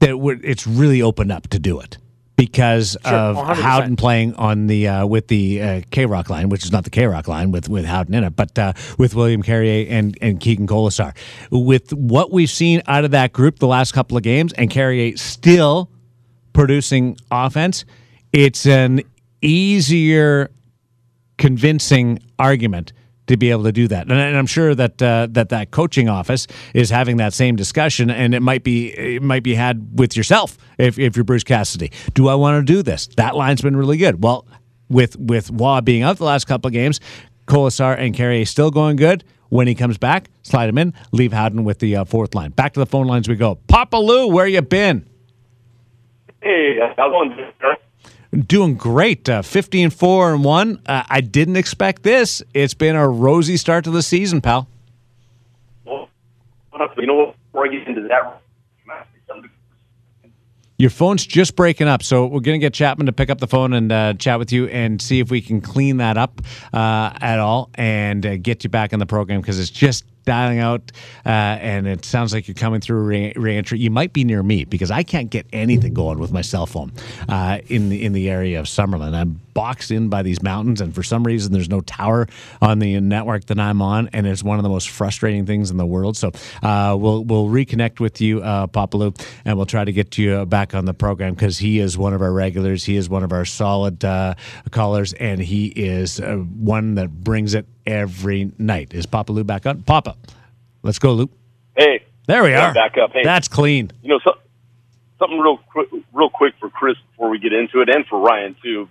[0.00, 1.96] that it's really opened up to do it
[2.40, 3.54] because sure, of 100%.
[3.56, 6.90] Howden playing on the uh, with the uh, K Rock line, which is not the
[6.90, 10.40] K Rock line with with Howden in it, but uh, with William Carrier and and
[10.40, 11.14] Keegan Kolesar.
[11.50, 15.16] With what we've seen out of that group the last couple of games, and Carrier
[15.18, 15.90] still
[16.54, 17.84] producing offense,
[18.32, 19.02] it's an
[19.42, 20.50] easier
[21.36, 22.94] convincing argument
[23.30, 24.10] to be able to do that.
[24.10, 28.34] And, I'm sure that uh, that that coaching office is having that same discussion, and
[28.34, 31.92] it might be it might be had with yourself if, if you're Bruce Cassidy.
[32.14, 33.06] Do I want to do this?
[33.16, 34.22] That line's been really good.
[34.22, 34.46] Well,
[34.88, 37.00] with with Roy being out the last couple of games,
[37.46, 39.24] Kolesar and Carrier still going good.
[39.48, 42.50] When he comes back, slide him in, leave Howden with the uh, fourth line.
[42.50, 43.56] Back to the phone lines we go.
[43.66, 45.08] Papa Lou, where you been?
[46.40, 47.80] Hey, how's it going?
[48.32, 49.28] Doing great.
[49.28, 50.82] Uh, 15 4 and 1.
[50.86, 52.42] Uh, I didn't expect this.
[52.54, 54.68] It's been a rosy start to the season, pal.
[55.84, 56.08] Well,
[56.96, 57.36] you know what?
[57.52, 58.40] Before I get into that,
[60.80, 63.46] your phone's just breaking up, so we're going to get Chapman to pick up the
[63.46, 66.40] phone and uh, chat with you and see if we can clean that up
[66.72, 70.60] uh, at all and uh, get you back in the program because it's just dialing
[70.60, 70.92] out,
[71.26, 73.80] uh, and it sounds like you're coming through re- reentry.
[73.80, 76.92] You might be near me because I can't get anything going with my cell phone
[77.28, 79.12] uh, in the in the area of Summerlin.
[79.12, 82.28] I'm boxed in by these mountains, and for some reason, there's no tower
[82.62, 85.78] on the network that I'm on, and it's one of the most frustrating things in
[85.78, 86.16] the world.
[86.16, 86.30] So
[86.62, 89.12] uh, we'll we'll reconnect with you, uh, Papa Lou,
[89.44, 92.22] and we'll try to get you back on the program because he is one of
[92.22, 92.84] our regulars.
[92.84, 94.34] He is one of our solid uh,
[94.70, 98.94] callers, and he is uh, one that brings it every night.
[98.94, 99.82] Is Papa Lou back on?
[99.82, 100.16] Papa,
[100.82, 101.30] let's go, Lou.
[101.76, 102.72] Hey, there we are.
[102.74, 103.12] Back up.
[103.12, 103.90] Hey, that's clean.
[104.02, 104.36] You know, so,
[105.18, 108.56] something real quick, real quick for Chris before we get into it, and for Ryan
[108.62, 108.88] too.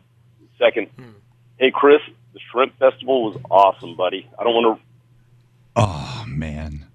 [0.58, 1.12] Second, hmm.
[1.58, 2.02] hey Chris,
[2.34, 4.30] the shrimp festival was awesome, buddy.
[4.38, 4.86] I don't want to.
[5.76, 6.86] Oh man.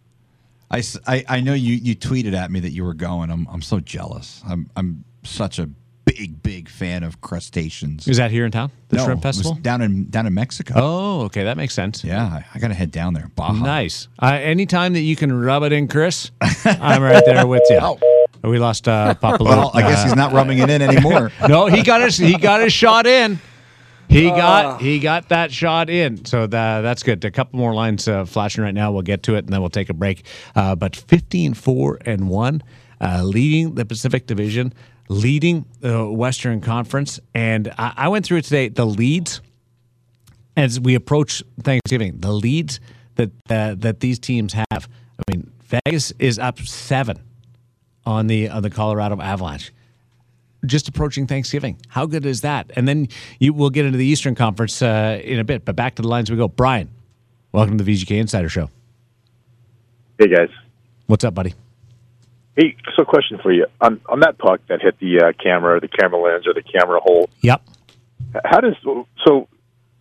[0.71, 3.31] I, I, I know you, you tweeted at me that you were going.
[3.31, 4.43] I'm, I'm so jealous.
[4.49, 5.71] I'm, I'm such a
[6.05, 8.07] big, big fan of crustaceans.
[8.07, 8.71] Is that here in town?
[8.89, 10.75] The no, shrimp festival down in down in Mexico.
[10.77, 12.05] Oh, okay, that makes sense.
[12.05, 13.31] Yeah, I, I got to head down there.
[13.35, 13.65] Baja.
[13.65, 14.09] Nice.
[14.21, 16.31] Uh, anytime that you can rub it in, Chris,
[16.65, 17.79] I'm right there with you.
[17.85, 17.99] Oh.
[18.51, 19.43] We lost uh, Papa.
[19.43, 21.33] well, I guess he's not rubbing it in anymore.
[21.49, 23.39] no, he got his he got his shot in.
[24.09, 27.25] He uh, got he got that shot in, so that, that's good.
[27.25, 28.93] A couple more lines uh, flashing right now.
[28.93, 30.27] We'll get to it, and then we'll take a break.
[30.55, 32.63] Uh, but 15-4 and one,
[33.01, 34.75] uh, leading the Pacific Division
[35.09, 37.21] leading the Western Conference.
[37.35, 38.69] And I, I went through it today.
[38.69, 39.41] The leads,
[40.57, 42.81] as we approach Thanksgiving, the leads
[43.17, 44.89] that uh, that these teams have.
[45.19, 47.21] I mean, Vegas is up seven
[48.05, 49.73] on the on the Colorado Avalanche.
[50.67, 51.79] Just approaching Thanksgiving.
[51.89, 52.71] How good is that?
[52.75, 55.65] And then you will get into the Eastern Conference uh, in a bit.
[55.65, 56.49] But back to the lines we go.
[56.49, 56.89] Brian,
[57.53, 58.71] welcome to the VGK Insider Show.
[60.19, 60.49] Hey guys,
[61.07, 61.55] what's up, buddy?
[62.57, 65.89] Hey, so question for you on on that puck that hit the uh, camera, the
[65.89, 67.29] camera lens, or the camera hole.
[67.41, 67.63] Yep.
[68.45, 68.77] How does
[69.27, 69.49] so?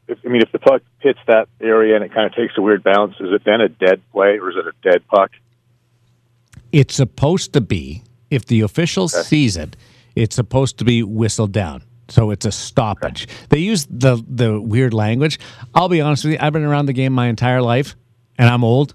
[0.08, 2.62] If, I mean, if the puck hits that area and it kind of takes a
[2.62, 5.32] weird bounce, is it then a dead play or is it a dead puck?
[6.72, 8.04] It's supposed to be.
[8.30, 9.22] If the official okay.
[9.22, 9.78] sees it,
[10.16, 11.84] it's supposed to be whistled down.
[12.10, 13.24] So it's a stoppage.
[13.24, 13.46] Okay.
[13.50, 15.40] They use the the weird language.
[15.74, 16.40] I'll be honest with you.
[16.42, 17.96] I've been around the game my entire life,
[18.38, 18.94] and I'm old.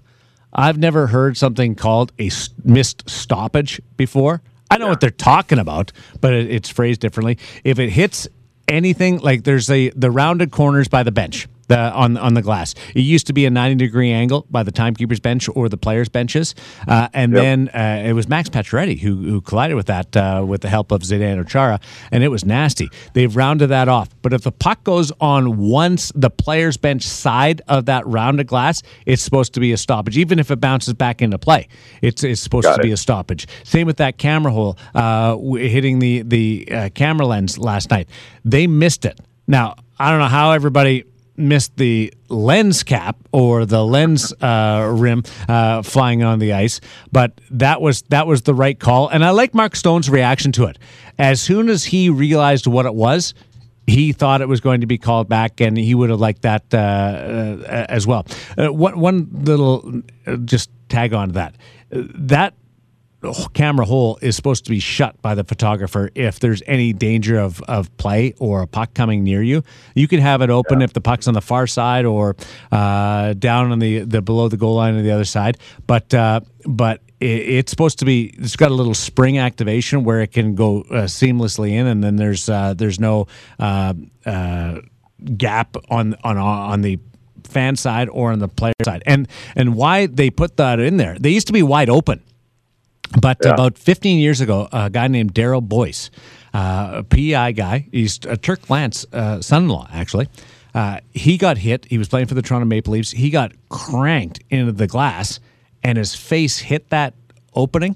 [0.53, 2.31] I've never heard something called a
[2.63, 4.41] missed stoppage before.
[4.71, 4.91] I know yeah.
[4.91, 7.37] what they're talking about, but it's phrased differently.
[7.63, 8.27] If it hits
[8.67, 12.75] anything like there's a the rounded corners by the bench, the on on the glass.
[12.93, 16.09] It used to be a 90 degree angle by the timekeeper's bench or the players'
[16.09, 16.53] benches,
[16.87, 17.41] uh, and Yep.
[17.41, 20.91] then uh, it was Max Pacioretty who, who collided with that uh, with the help
[20.91, 21.79] of Zdeno Chara,
[22.11, 22.89] and it was nasty.
[23.13, 27.61] They've rounded that off, but if the puck goes on once the players' bench side
[27.67, 31.21] of that rounded glass, it's supposed to be a stoppage, even if it bounces back
[31.21, 31.67] into play.
[32.01, 33.47] It's it's supposed Got to be a stoppage.
[33.63, 38.09] Same with that camera hole uh, hitting the the uh, camera lens last night.
[38.43, 39.19] They missed it.
[39.47, 41.03] Now I don't know how everybody
[41.39, 47.39] missed the lens cap or the lens uh, rim uh, flying on the ice, but
[47.51, 49.07] that was that was the right call.
[49.07, 50.77] And I like Mark Stone's reaction to it.
[51.17, 53.33] As soon as he realized what it was,
[53.87, 56.63] he thought it was going to be called back, and he would have liked that
[56.73, 58.25] uh, uh, as well.
[58.57, 61.55] Uh, one, one little uh, just tag on to that.
[61.91, 62.53] That
[63.53, 67.61] camera hole is supposed to be shut by the photographer if there's any danger of,
[67.63, 69.63] of play or a puck coming near you.
[69.93, 72.35] You can have it open if the puck's on the far side or
[72.71, 75.57] uh, down on the, the below the goal line on the other side.
[75.85, 78.33] But uh, but it, it's supposed to be.
[78.37, 82.15] It's got a little spring activation where it can go uh, seamlessly in, and then
[82.15, 83.27] there's uh, there's no
[83.59, 83.93] uh,
[84.25, 84.79] uh,
[85.37, 86.99] gap on on on the
[87.43, 89.03] fan side or on the player side.
[89.05, 91.17] And and why they put that in there?
[91.19, 92.23] They used to be wide open.
[93.19, 96.11] But about 15 years ago, a guy named Darryl Boyce,
[96.53, 100.27] uh, a PEI guy, he's a Turk Lance uh, son-in-law actually.
[100.73, 101.85] Uh, he got hit.
[101.85, 103.11] He was playing for the Toronto Maple Leafs.
[103.11, 105.39] He got cranked into the glass,
[105.83, 107.15] and his face hit that
[107.55, 107.95] opening,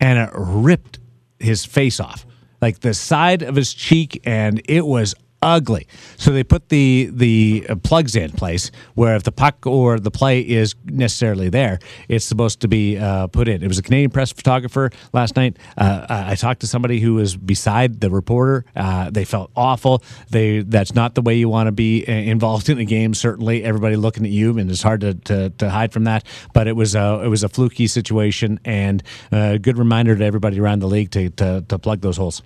[0.00, 1.00] and it ripped
[1.40, 2.24] his face off,
[2.60, 5.86] like the side of his cheek, and it was ugly.
[6.16, 10.10] So they put the the uh, plugs in place where if the puck or the
[10.10, 11.78] play is necessarily there,
[12.08, 13.62] it's supposed to be uh, put in.
[13.62, 15.58] It was a Canadian press photographer last night.
[15.76, 18.64] Uh, I I talked to somebody who was beside the reporter.
[18.74, 20.02] Uh, they felt awful.
[20.30, 23.12] They that's not the way you want to be uh, involved in a game.
[23.14, 26.24] Certainly, everybody looking at you, and it's hard to, to, to hide from that.
[26.54, 30.60] But it was a it was a fluky situation, and a good reminder to everybody
[30.60, 32.42] around the league to to, to plug those holes.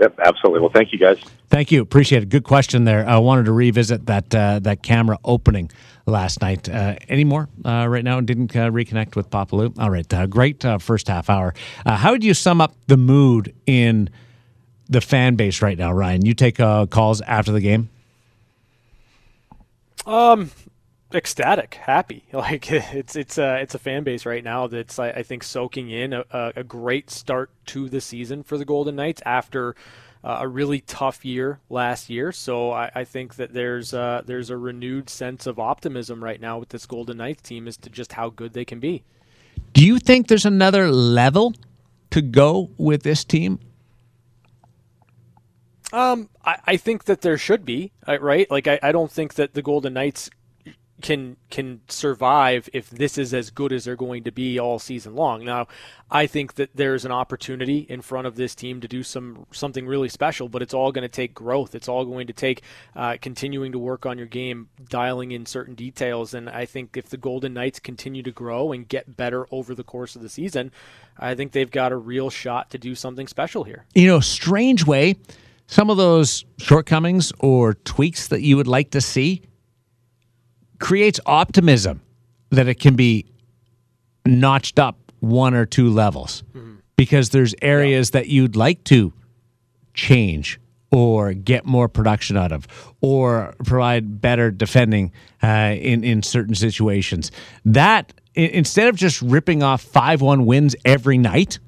[0.00, 0.60] Yep, absolutely.
[0.60, 1.18] Well, thank you guys.
[1.48, 1.82] Thank you.
[1.82, 2.28] Appreciate it.
[2.28, 3.08] Good question there.
[3.08, 5.70] I wanted to revisit that uh, that camera opening
[6.06, 6.68] last night.
[6.68, 8.20] Uh, any more uh, right now?
[8.20, 9.74] Didn't uh, reconnect with Papa Lou.
[9.78, 10.12] All right.
[10.12, 11.54] Uh, great uh, first half hour.
[11.84, 14.08] Uh, how would you sum up the mood in
[14.88, 16.24] the fan base right now, Ryan?
[16.24, 17.88] You take uh, calls after the game.
[20.06, 20.50] Um,
[21.14, 22.24] ecstatic, happy.
[22.32, 25.90] Like it's it's a it's a fan base right now that's I, I think soaking
[25.90, 29.74] in a, a great start to the season for the Golden Knights after
[30.22, 32.32] uh, a really tough year last year.
[32.32, 36.58] So I, I think that there's uh, there's a renewed sense of optimism right now
[36.58, 39.04] with this Golden Knights team as to just how good they can be.
[39.72, 41.54] Do you think there's another level
[42.10, 43.60] to go with this team?
[45.92, 48.50] Um, I, I think that there should be uh, right.
[48.50, 50.30] Like I, I don't think that the Golden Knights
[51.00, 55.14] can can survive if this is as good as they're going to be all season
[55.14, 55.44] long.
[55.44, 55.68] Now,
[56.10, 59.86] I think that there's an opportunity in front of this team to do some something
[59.86, 61.74] really special, but it's all going to take growth.
[61.74, 62.62] It's all going to take
[62.96, 66.34] uh, continuing to work on your game, dialing in certain details.
[66.34, 69.84] And I think if the Golden Knights continue to grow and get better over the
[69.84, 70.72] course of the season,
[71.16, 73.84] I think they've got a real shot to do something special here.
[73.94, 75.16] You know, strange way,
[75.68, 79.42] some of those shortcomings or tweaks that you would like to see
[80.78, 82.00] creates optimism
[82.50, 83.26] that it can be
[84.24, 86.42] notched up one or two levels
[86.96, 89.12] because there's areas that you'd like to
[89.94, 90.60] change
[90.90, 92.66] or get more production out of
[93.00, 95.12] or provide better defending
[95.42, 97.30] uh, in, in certain situations.
[97.64, 101.58] That, instead of just ripping off 5 1 wins every night,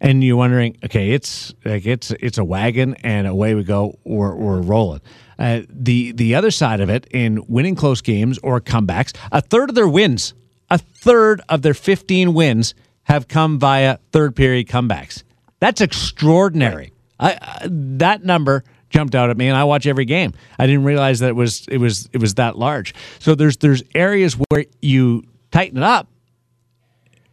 [0.00, 3.98] and you're wondering, okay, it's like it's it's a wagon, and away we go.
[4.04, 5.02] We're, we're rolling.
[5.40, 9.70] Uh, the the other side of it, in winning close games or comebacks, a third
[9.70, 10.34] of their wins,
[10.68, 12.74] a third of their 15 wins
[13.04, 15.22] have come via third period comebacks.
[15.58, 16.92] That's extraordinary.
[17.18, 20.34] I, I, that number jumped out at me, and I watch every game.
[20.58, 22.94] I didn't realize that it was it was it was that large.
[23.18, 26.08] So there's there's areas where you tighten it up,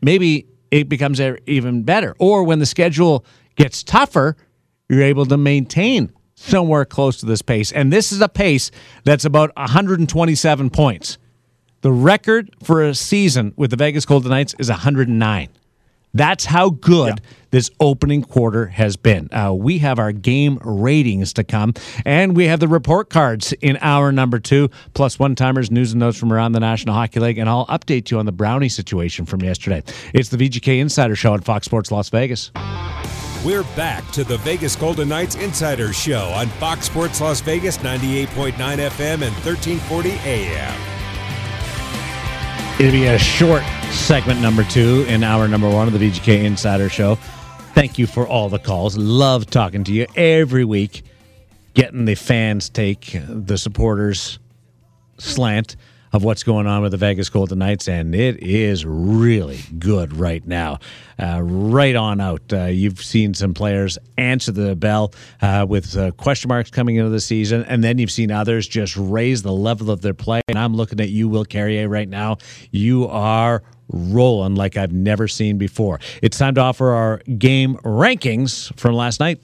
[0.02, 2.16] maybe it becomes even better.
[2.20, 4.38] Or when the schedule gets tougher,
[4.88, 7.72] you're able to maintain somewhere close to this pace.
[7.72, 8.72] And this is a pace
[9.04, 11.18] that's about 127 points.
[11.82, 15.50] The record for a season with the Vegas Golden Knights is 109.
[16.14, 17.22] That's how good
[17.52, 19.32] this opening quarter has been.
[19.32, 21.74] Uh, we have our game ratings to come,
[22.06, 26.00] and we have the report cards in hour number two, plus one timers, news and
[26.00, 29.26] notes from around the National Hockey League, and I'll update you on the Brownie situation
[29.26, 29.84] from yesterday.
[30.14, 32.52] It's the VGK Insider Show on Fox Sports Las Vegas.
[33.46, 38.54] We're back to the Vegas Golden Knights Insider Show on Fox Sports Las Vegas 98.9
[38.54, 40.82] FM and 1340 AM.
[42.80, 43.62] It'll be a short
[43.92, 47.16] segment number two in hour number one of the VGK Insider Show.
[47.76, 48.98] Thank you for all the calls.
[48.98, 51.04] Love talking to you every week,
[51.76, 54.40] getting the fans' take, the supporters'
[55.20, 55.76] slant
[56.18, 60.46] of what's going on with the Vegas Golden Knights, and it is really good right
[60.48, 60.80] now.
[61.20, 62.42] Uh, right on out.
[62.52, 65.14] Uh, you've seen some players answer the bell
[65.44, 68.98] uh, with uh, question marks coming into the season, and then you've seen others just
[68.98, 70.42] raise the level of their play.
[70.48, 72.38] And I'm looking at you, Will Carrier, right now.
[72.72, 76.00] You are rolling like I've never seen before.
[76.24, 79.40] It's time to offer our game rankings from last night.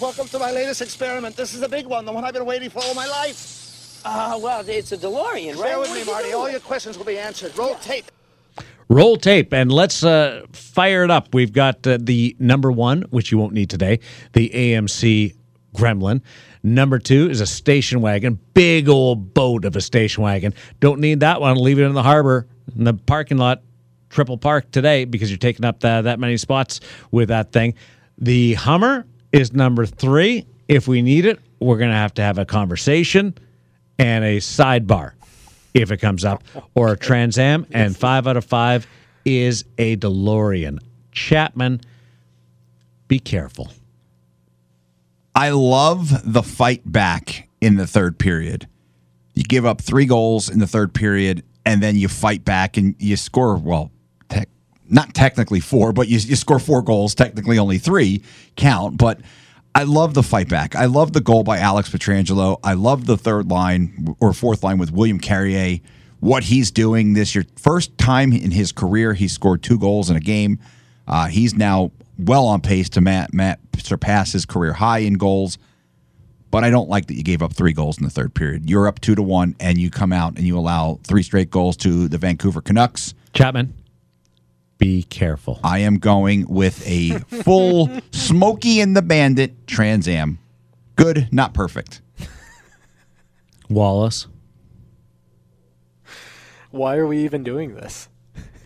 [0.00, 1.36] Welcome to my latest experiment.
[1.36, 3.67] This is a big one, the one I've been waiting for all my life.
[4.04, 5.70] Uh, well, it's a DeLorean, right?
[5.70, 6.32] Bear with me, Marty.
[6.32, 7.56] All your questions will be answered.
[7.56, 8.10] Roll tape.
[8.90, 11.34] Roll tape and let's uh, fire it up.
[11.34, 14.00] We've got uh, the number one, which you won't need today,
[14.32, 15.36] the AMC
[15.74, 16.22] Gremlin.
[16.62, 20.54] Number two is a station wagon, big old boat of a station wagon.
[20.80, 21.56] Don't need that one.
[21.56, 23.62] Leave it in the harbor, in the parking lot,
[24.08, 26.80] triple park today because you're taking up that, that many spots
[27.10, 27.74] with that thing.
[28.16, 30.46] The Hummer is number three.
[30.66, 33.34] If we need it, we're going to have to have a conversation
[33.98, 35.12] and a sidebar
[35.74, 36.42] if it comes up,
[36.74, 38.86] or a Trans Am, and five out of five
[39.24, 40.78] is a DeLorean.
[41.12, 41.80] Chapman,
[43.06, 43.70] be careful.
[45.34, 48.66] I love the fight back in the third period.
[49.34, 52.96] You give up three goals in the third period, and then you fight back and
[52.98, 53.92] you score, well,
[54.28, 54.48] tech,
[54.88, 58.22] not technically four, but you, you score four goals, technically only three
[58.56, 58.96] count.
[58.96, 59.20] But
[59.78, 60.74] I love the fight back.
[60.74, 62.58] I love the goal by Alex Pietrangelo.
[62.64, 65.78] I love the third line or fourth line with William Carrier.
[66.18, 70.16] What he's doing this year, first time in his career, he scored two goals in
[70.16, 70.58] a game.
[71.06, 75.58] Uh, he's now well on pace to Matt, Matt surpass his career high in goals.
[76.50, 78.68] But I don't like that you gave up three goals in the third period.
[78.68, 81.76] You're up two to one, and you come out and you allow three straight goals
[81.76, 83.14] to the Vancouver Canucks.
[83.32, 83.74] Chapman,
[84.78, 85.60] be careful.
[85.64, 90.38] I am going with a full Smokey and the Bandit Trans Am.
[90.96, 92.00] Good, not perfect.
[93.68, 94.26] Wallace.
[96.70, 98.08] Why are we even doing this?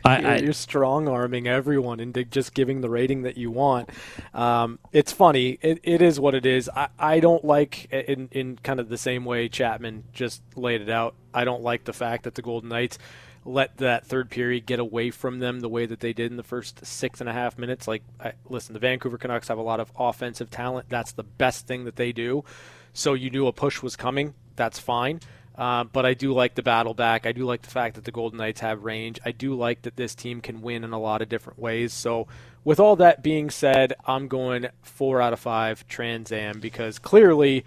[0.04, 3.88] I- you're, I- you're strong arming everyone into just giving the rating that you want.
[4.34, 5.58] Um, it's funny.
[5.62, 6.68] It, it is what it is.
[6.74, 10.90] I, I don't like, in, in kind of the same way Chapman just laid it
[10.90, 12.98] out, I don't like the fact that the Golden Knights
[13.44, 16.42] let that third period get away from them the way that they did in the
[16.42, 17.88] first six and a half minutes.
[17.88, 20.88] Like, I, listen, the Vancouver Canucks have a lot of offensive talent.
[20.88, 22.44] That's the best thing that they do.
[22.92, 24.34] So you knew a push was coming.
[24.56, 25.20] That's fine.
[25.56, 27.26] Uh, but I do like the battle back.
[27.26, 29.20] I do like the fact that the Golden Knights have range.
[29.24, 31.92] I do like that this team can win in a lot of different ways.
[31.92, 32.26] So,
[32.64, 37.64] with all that being said, I'm going four out of five Trans Am because clearly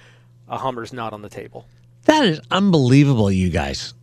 [0.47, 1.67] a Hummer's not on the table.
[2.05, 3.93] That is unbelievable, you guys.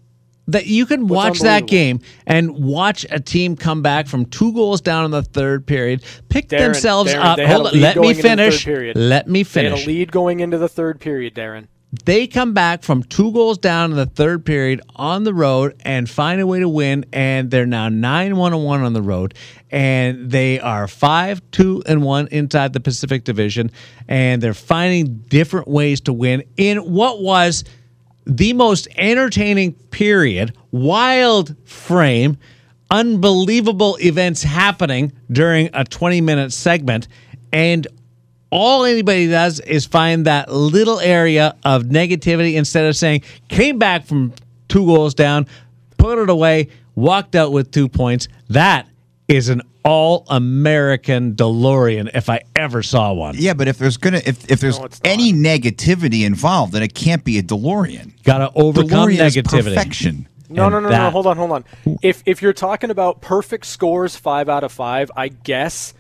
[0.49, 4.81] That you can watch that game and watch a team come back from two goals
[4.81, 7.39] down in the third period, pick Darren, themselves Darren, up.
[7.39, 8.97] Hold on, let me into the third finish.
[8.97, 9.85] Let me They had finish.
[9.85, 11.69] a lead going into the third period, Darren.
[12.05, 16.11] they come back from two goals down in the third period on the road and
[16.11, 19.35] find a way to win and they're now 9 1 1 on the road
[19.71, 23.71] and they are 5 2 and 1 inside the Pacific Division
[24.09, 27.63] and they're finding different ways to win in what was
[28.27, 32.37] the most entertaining period wild frame
[32.91, 37.09] unbelievable events happening during a 20 minute segment
[37.53, 37.87] and
[38.53, 44.05] all anybody does is find that little area of negativity instead of saying came back
[44.05, 44.35] from
[44.69, 45.47] two goals down,
[45.97, 48.29] put it away, walked out with two points.
[48.51, 48.87] That
[49.27, 53.35] is an all American DeLorean if I ever saw one.
[53.37, 57.39] Yeah, but if there's gonna if, if there's any negativity involved, then it can't be
[57.39, 58.23] a DeLorean.
[58.23, 59.65] Got to overcome DeLorean is negativity.
[59.75, 60.29] perfection.
[60.49, 61.11] No, And no, no, no.
[61.11, 61.65] Hold on, hold on.
[62.03, 65.95] If if you're talking about perfect scores, five out of five, I guess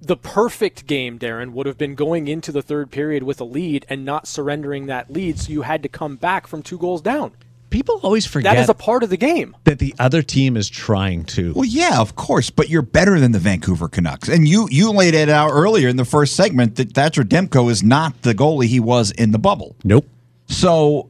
[0.00, 3.86] the perfect game, Darren, would have been going into the third period with a lead
[3.88, 7.32] and not surrendering that lead, so you had to come back from two goals down.
[7.74, 9.56] People always forget That is a part of the game.
[9.64, 11.52] that the other team is trying to.
[11.54, 15.14] Well, yeah, of course, but you're better than the Vancouver Canucks, and you you laid
[15.14, 18.78] it out earlier in the first segment that Thatcher Demko is not the goalie he
[18.78, 19.74] was in the bubble.
[19.82, 20.06] Nope.
[20.46, 21.08] So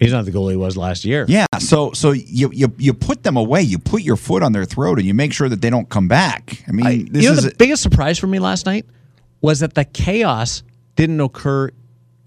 [0.00, 1.26] He's not the goalie he was last year.
[1.28, 4.64] yeah, so so you you you put them away, you put your foot on their
[4.64, 6.64] throat, and you make sure that they don't come back.
[6.66, 8.84] I mean, this you know, is the biggest surprise for me last night
[9.42, 10.64] was that the chaos
[10.96, 11.70] didn't occur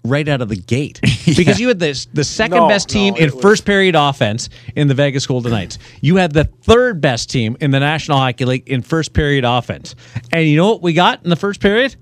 [0.04, 3.20] right out of the gate because you had the the second No, best team no,
[3.20, 5.78] in was- first period offense in the Vegas Golden Knights.
[6.02, 9.94] You had the third best team in the National Hockey League in first period offense,
[10.32, 11.96] and you know what we got in the first period?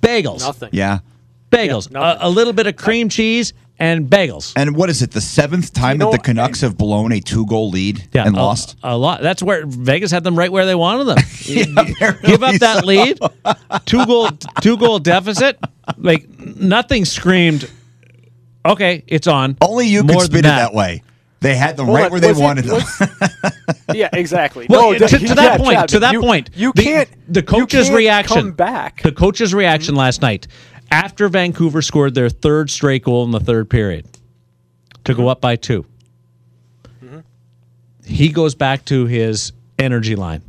[0.00, 0.40] Bagels.
[0.40, 0.70] Nothing.
[0.72, 1.00] Yeah.
[1.50, 1.90] Bagels.
[1.92, 4.52] Yeah, a, a little bit of cream cheese and bagels.
[4.56, 5.10] And what is it?
[5.10, 8.40] The seventh time know, that the Canucks have blown a two-goal lead Yeah, and a,
[8.40, 8.76] lost.
[8.82, 9.20] a lot.
[9.20, 11.18] That's where Vegas had them right where they wanted them.
[11.76, 12.86] apparently Give up that so.
[12.86, 13.18] lead,
[13.84, 15.58] two goal, two goal deficit.
[15.96, 17.70] Like nothing screamed.
[18.64, 19.56] Okay, it's on.
[19.60, 21.02] Only you More could than spin it that way.
[21.40, 22.82] They had them Hold right where they it- wanted them.
[23.94, 24.66] yeah, exactly.
[24.68, 27.08] Well, no, to, that- to that yeah, point, to that you- point, you the- can't.
[27.32, 29.02] The you coach's can't reaction come back.
[29.02, 30.00] The coach's reaction mm-hmm.
[30.00, 30.48] last night
[30.90, 34.06] after Vancouver scored their third straight goal in the third period
[35.04, 35.84] to go up by 2
[38.04, 40.42] He goes back to his energy line.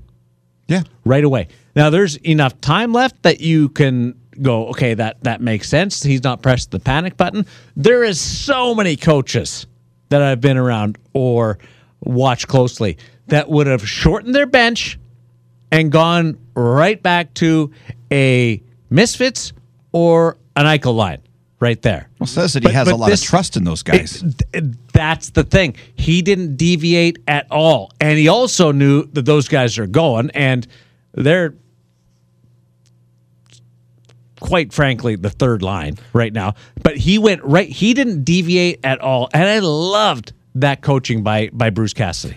[0.67, 0.83] Yeah.
[1.05, 1.47] Right away.
[1.75, 6.03] Now there's enough time left that you can go, okay, that that makes sense.
[6.03, 7.45] He's not pressed the panic button.
[7.75, 9.65] There is so many coaches
[10.09, 11.57] that I've been around or
[12.01, 14.99] watched closely that would have shortened their bench
[15.71, 17.71] and gone right back to
[18.11, 19.51] a Misfits
[19.97, 21.17] or an Eichel line
[21.59, 22.07] right there.
[22.19, 24.23] Well, says that he But- has but a lot this- of trust in those guys.
[24.53, 25.75] It- that's the thing.
[25.95, 27.91] He didn't deviate at all.
[27.99, 30.67] And he also knew that those guys are going, and
[31.13, 31.55] they're
[34.39, 36.53] quite frankly the third line right now.
[36.83, 39.29] But he went right he didn't deviate at all.
[39.33, 42.35] And I loved that coaching by by Bruce Cassidy.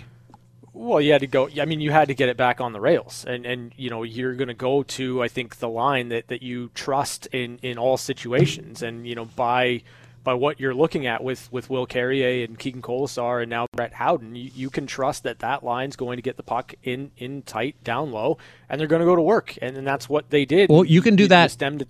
[0.80, 1.50] Well, you had to go.
[1.60, 4.02] I mean, you had to get it back on the rails, and and you know
[4.02, 7.76] you're going to go to I think the line that, that you trust in in
[7.76, 9.82] all situations, and you know by
[10.24, 13.92] by what you're looking at with with Will Carrier and Keegan Kolesar and now Brett
[13.92, 17.42] Howden, you, you can trust that that line's going to get the puck in in
[17.42, 18.38] tight down low,
[18.70, 20.70] and they're going to go to work, and, and that's what they did.
[20.70, 21.86] Well, you can do that- Them to,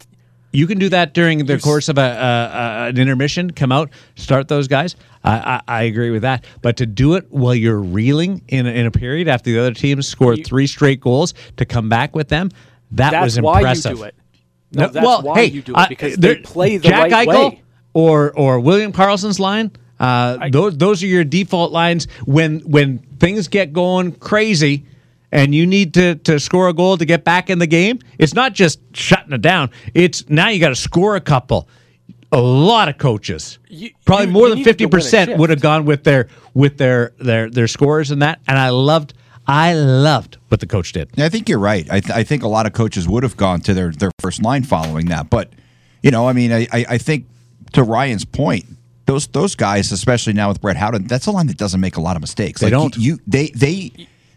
[0.52, 3.52] You can do that during the course of a, a, a an intermission.
[3.52, 4.96] Come out, start those guys.
[5.22, 6.44] I, I, I agree with that.
[6.60, 9.74] But to do it while you're reeling in a, in a period after the other
[9.74, 12.50] team scored three straight goals to come back with them,
[12.92, 13.92] that that's was why impressive.
[13.92, 14.14] you do it.
[14.72, 17.10] No, that's well, why hey, you do it I- because there- they play the Jack
[17.12, 17.62] right Eichel way.
[17.94, 19.70] or or William Karlsson's line.
[20.00, 24.86] Uh, those those are your default lines when when things get going crazy
[25.32, 27.98] and you need to to score a goal to get back in the game.
[28.18, 29.70] It's not just shutting it down.
[29.94, 31.68] It's now you got to score a couple.
[32.32, 35.84] A lot of coaches, You- probably you- more you than fifty percent, would have gone
[35.84, 38.38] with their with their their their scores and that.
[38.46, 39.14] And I loved
[39.48, 41.10] I loved what the coach did.
[41.18, 41.84] I think you're right.
[41.90, 44.42] I, th- I think a lot of coaches would have gone to their, their first
[44.42, 45.28] line following that.
[45.28, 45.52] But,
[46.04, 47.26] you know, I mean, I, I I think
[47.72, 48.64] to Ryan's point,
[49.06, 52.00] those those guys, especially now with Brett Howden, that's a line that doesn't make a
[52.00, 52.60] lot of mistakes.
[52.60, 52.96] They Like, don't.
[52.96, 53.90] You, they they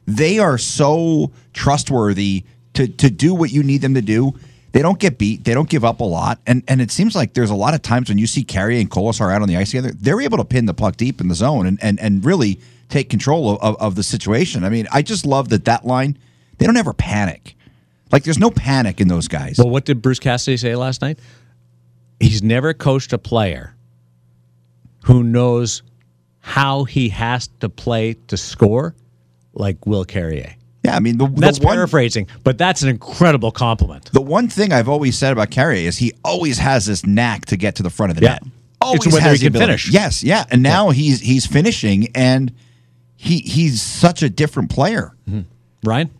[0.05, 2.43] they are so trustworthy
[2.73, 4.33] to to do what you need them to do.
[4.71, 5.43] They don't get beat.
[5.43, 6.39] They don't give up a lot.
[6.47, 8.89] And and it seems like there's a lot of times when you see Carrier and
[8.89, 11.35] Kolesar out on the ice together, they're able to pin the puck deep in the
[11.35, 14.63] zone and and, and really take control of, of, of the situation.
[14.63, 16.17] I mean, I just love that that line,
[16.57, 17.55] they don't ever panic.
[18.11, 19.57] Like there's no panic in those guys.
[19.57, 21.19] Well, what did Bruce Cassidy say last night?
[22.19, 23.75] He's never coached a player
[25.03, 25.81] who knows
[26.39, 28.95] how he has to play to score
[29.53, 30.55] like Will Carrier.
[30.83, 34.11] Yeah, I mean, the, That's the one, paraphrasing, but that's an incredible compliment.
[34.11, 37.55] the one thing I've always said about Carrier is he always has this knack to
[37.57, 38.31] get to the front of the Yeah.
[38.33, 38.43] net.
[38.81, 39.71] Always whether has he the can ability.
[39.83, 39.91] finish.
[39.93, 42.51] Yes, yeah, and now he's he's finishing, and
[43.15, 45.15] he he's such a different player.
[45.29, 45.41] Mm-hmm.
[45.87, 46.11] Ryan?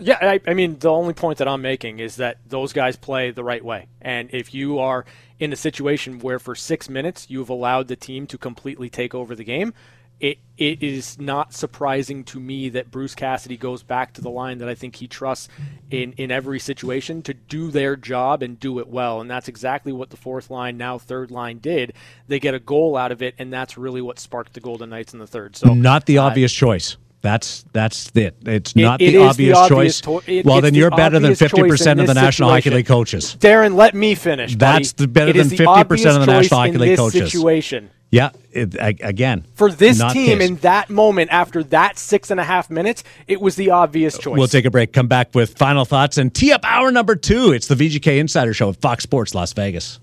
[0.00, 3.30] Yeah, I, I mean, the only point that I'm making is that those guys play
[3.30, 3.86] the right way.
[4.00, 5.04] And if you are
[5.38, 9.36] in a situation where for six minutes you've allowed the team to completely take over
[9.36, 9.72] the game,
[10.20, 14.58] it, it is not surprising to me that Bruce Cassidy goes back to the line
[14.58, 15.48] that I think he trusts
[15.90, 19.20] in, in every situation to do their job and do it well.
[19.20, 21.94] And that's exactly what the fourth line, now third line, did.
[22.28, 25.12] They get a goal out of it, and that's really what sparked the Golden Knights
[25.12, 25.56] in the third.
[25.56, 26.96] So not the uh, obvious choice.
[27.24, 28.36] That's that's it.
[28.44, 30.24] It's not it the is the obvious, obvious choice.
[30.26, 32.68] to- it- well, then you're better than fifty percent of the National Hockey.
[32.68, 33.38] League coaches.
[33.40, 34.54] Darren, let me finish.
[34.54, 35.06] That's buddy.
[35.06, 37.32] the better than 50% of the National Hockey League coaches.
[37.32, 40.50] Situation Yeah, it, again for this team case.
[40.50, 44.36] in that moment after that six and a half minutes, it was the obvious choice.
[44.36, 47.52] We'll take a break, come back with final thoughts, and tee up hour number two.
[47.52, 49.98] It's the VGK Insider Show at Fox Sports Las Vegas.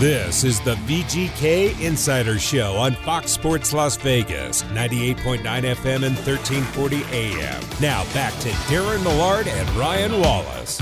[0.00, 7.04] This is the VGK Insider Show on Fox Sports Las Vegas, 98.9 FM and 1340
[7.12, 7.62] AM.
[7.82, 10.80] Now back to Darren Millard and Ryan Wallace.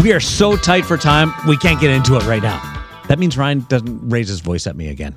[0.00, 2.84] We are so tight for time, we can't get into it right now.
[3.08, 5.16] That means Ryan doesn't raise his voice at me again.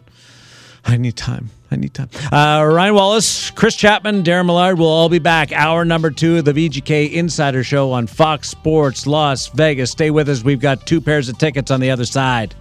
[0.84, 1.52] I need time.
[1.70, 2.10] I need time.
[2.32, 5.52] Uh, Ryan Wallace, Chris Chapman, Darren Millard will all be back.
[5.52, 9.92] Hour number two of the VGK Insider Show on Fox Sports Las Vegas.
[9.92, 10.44] Stay with us.
[10.44, 12.56] We've got two pairs of tickets on the other side.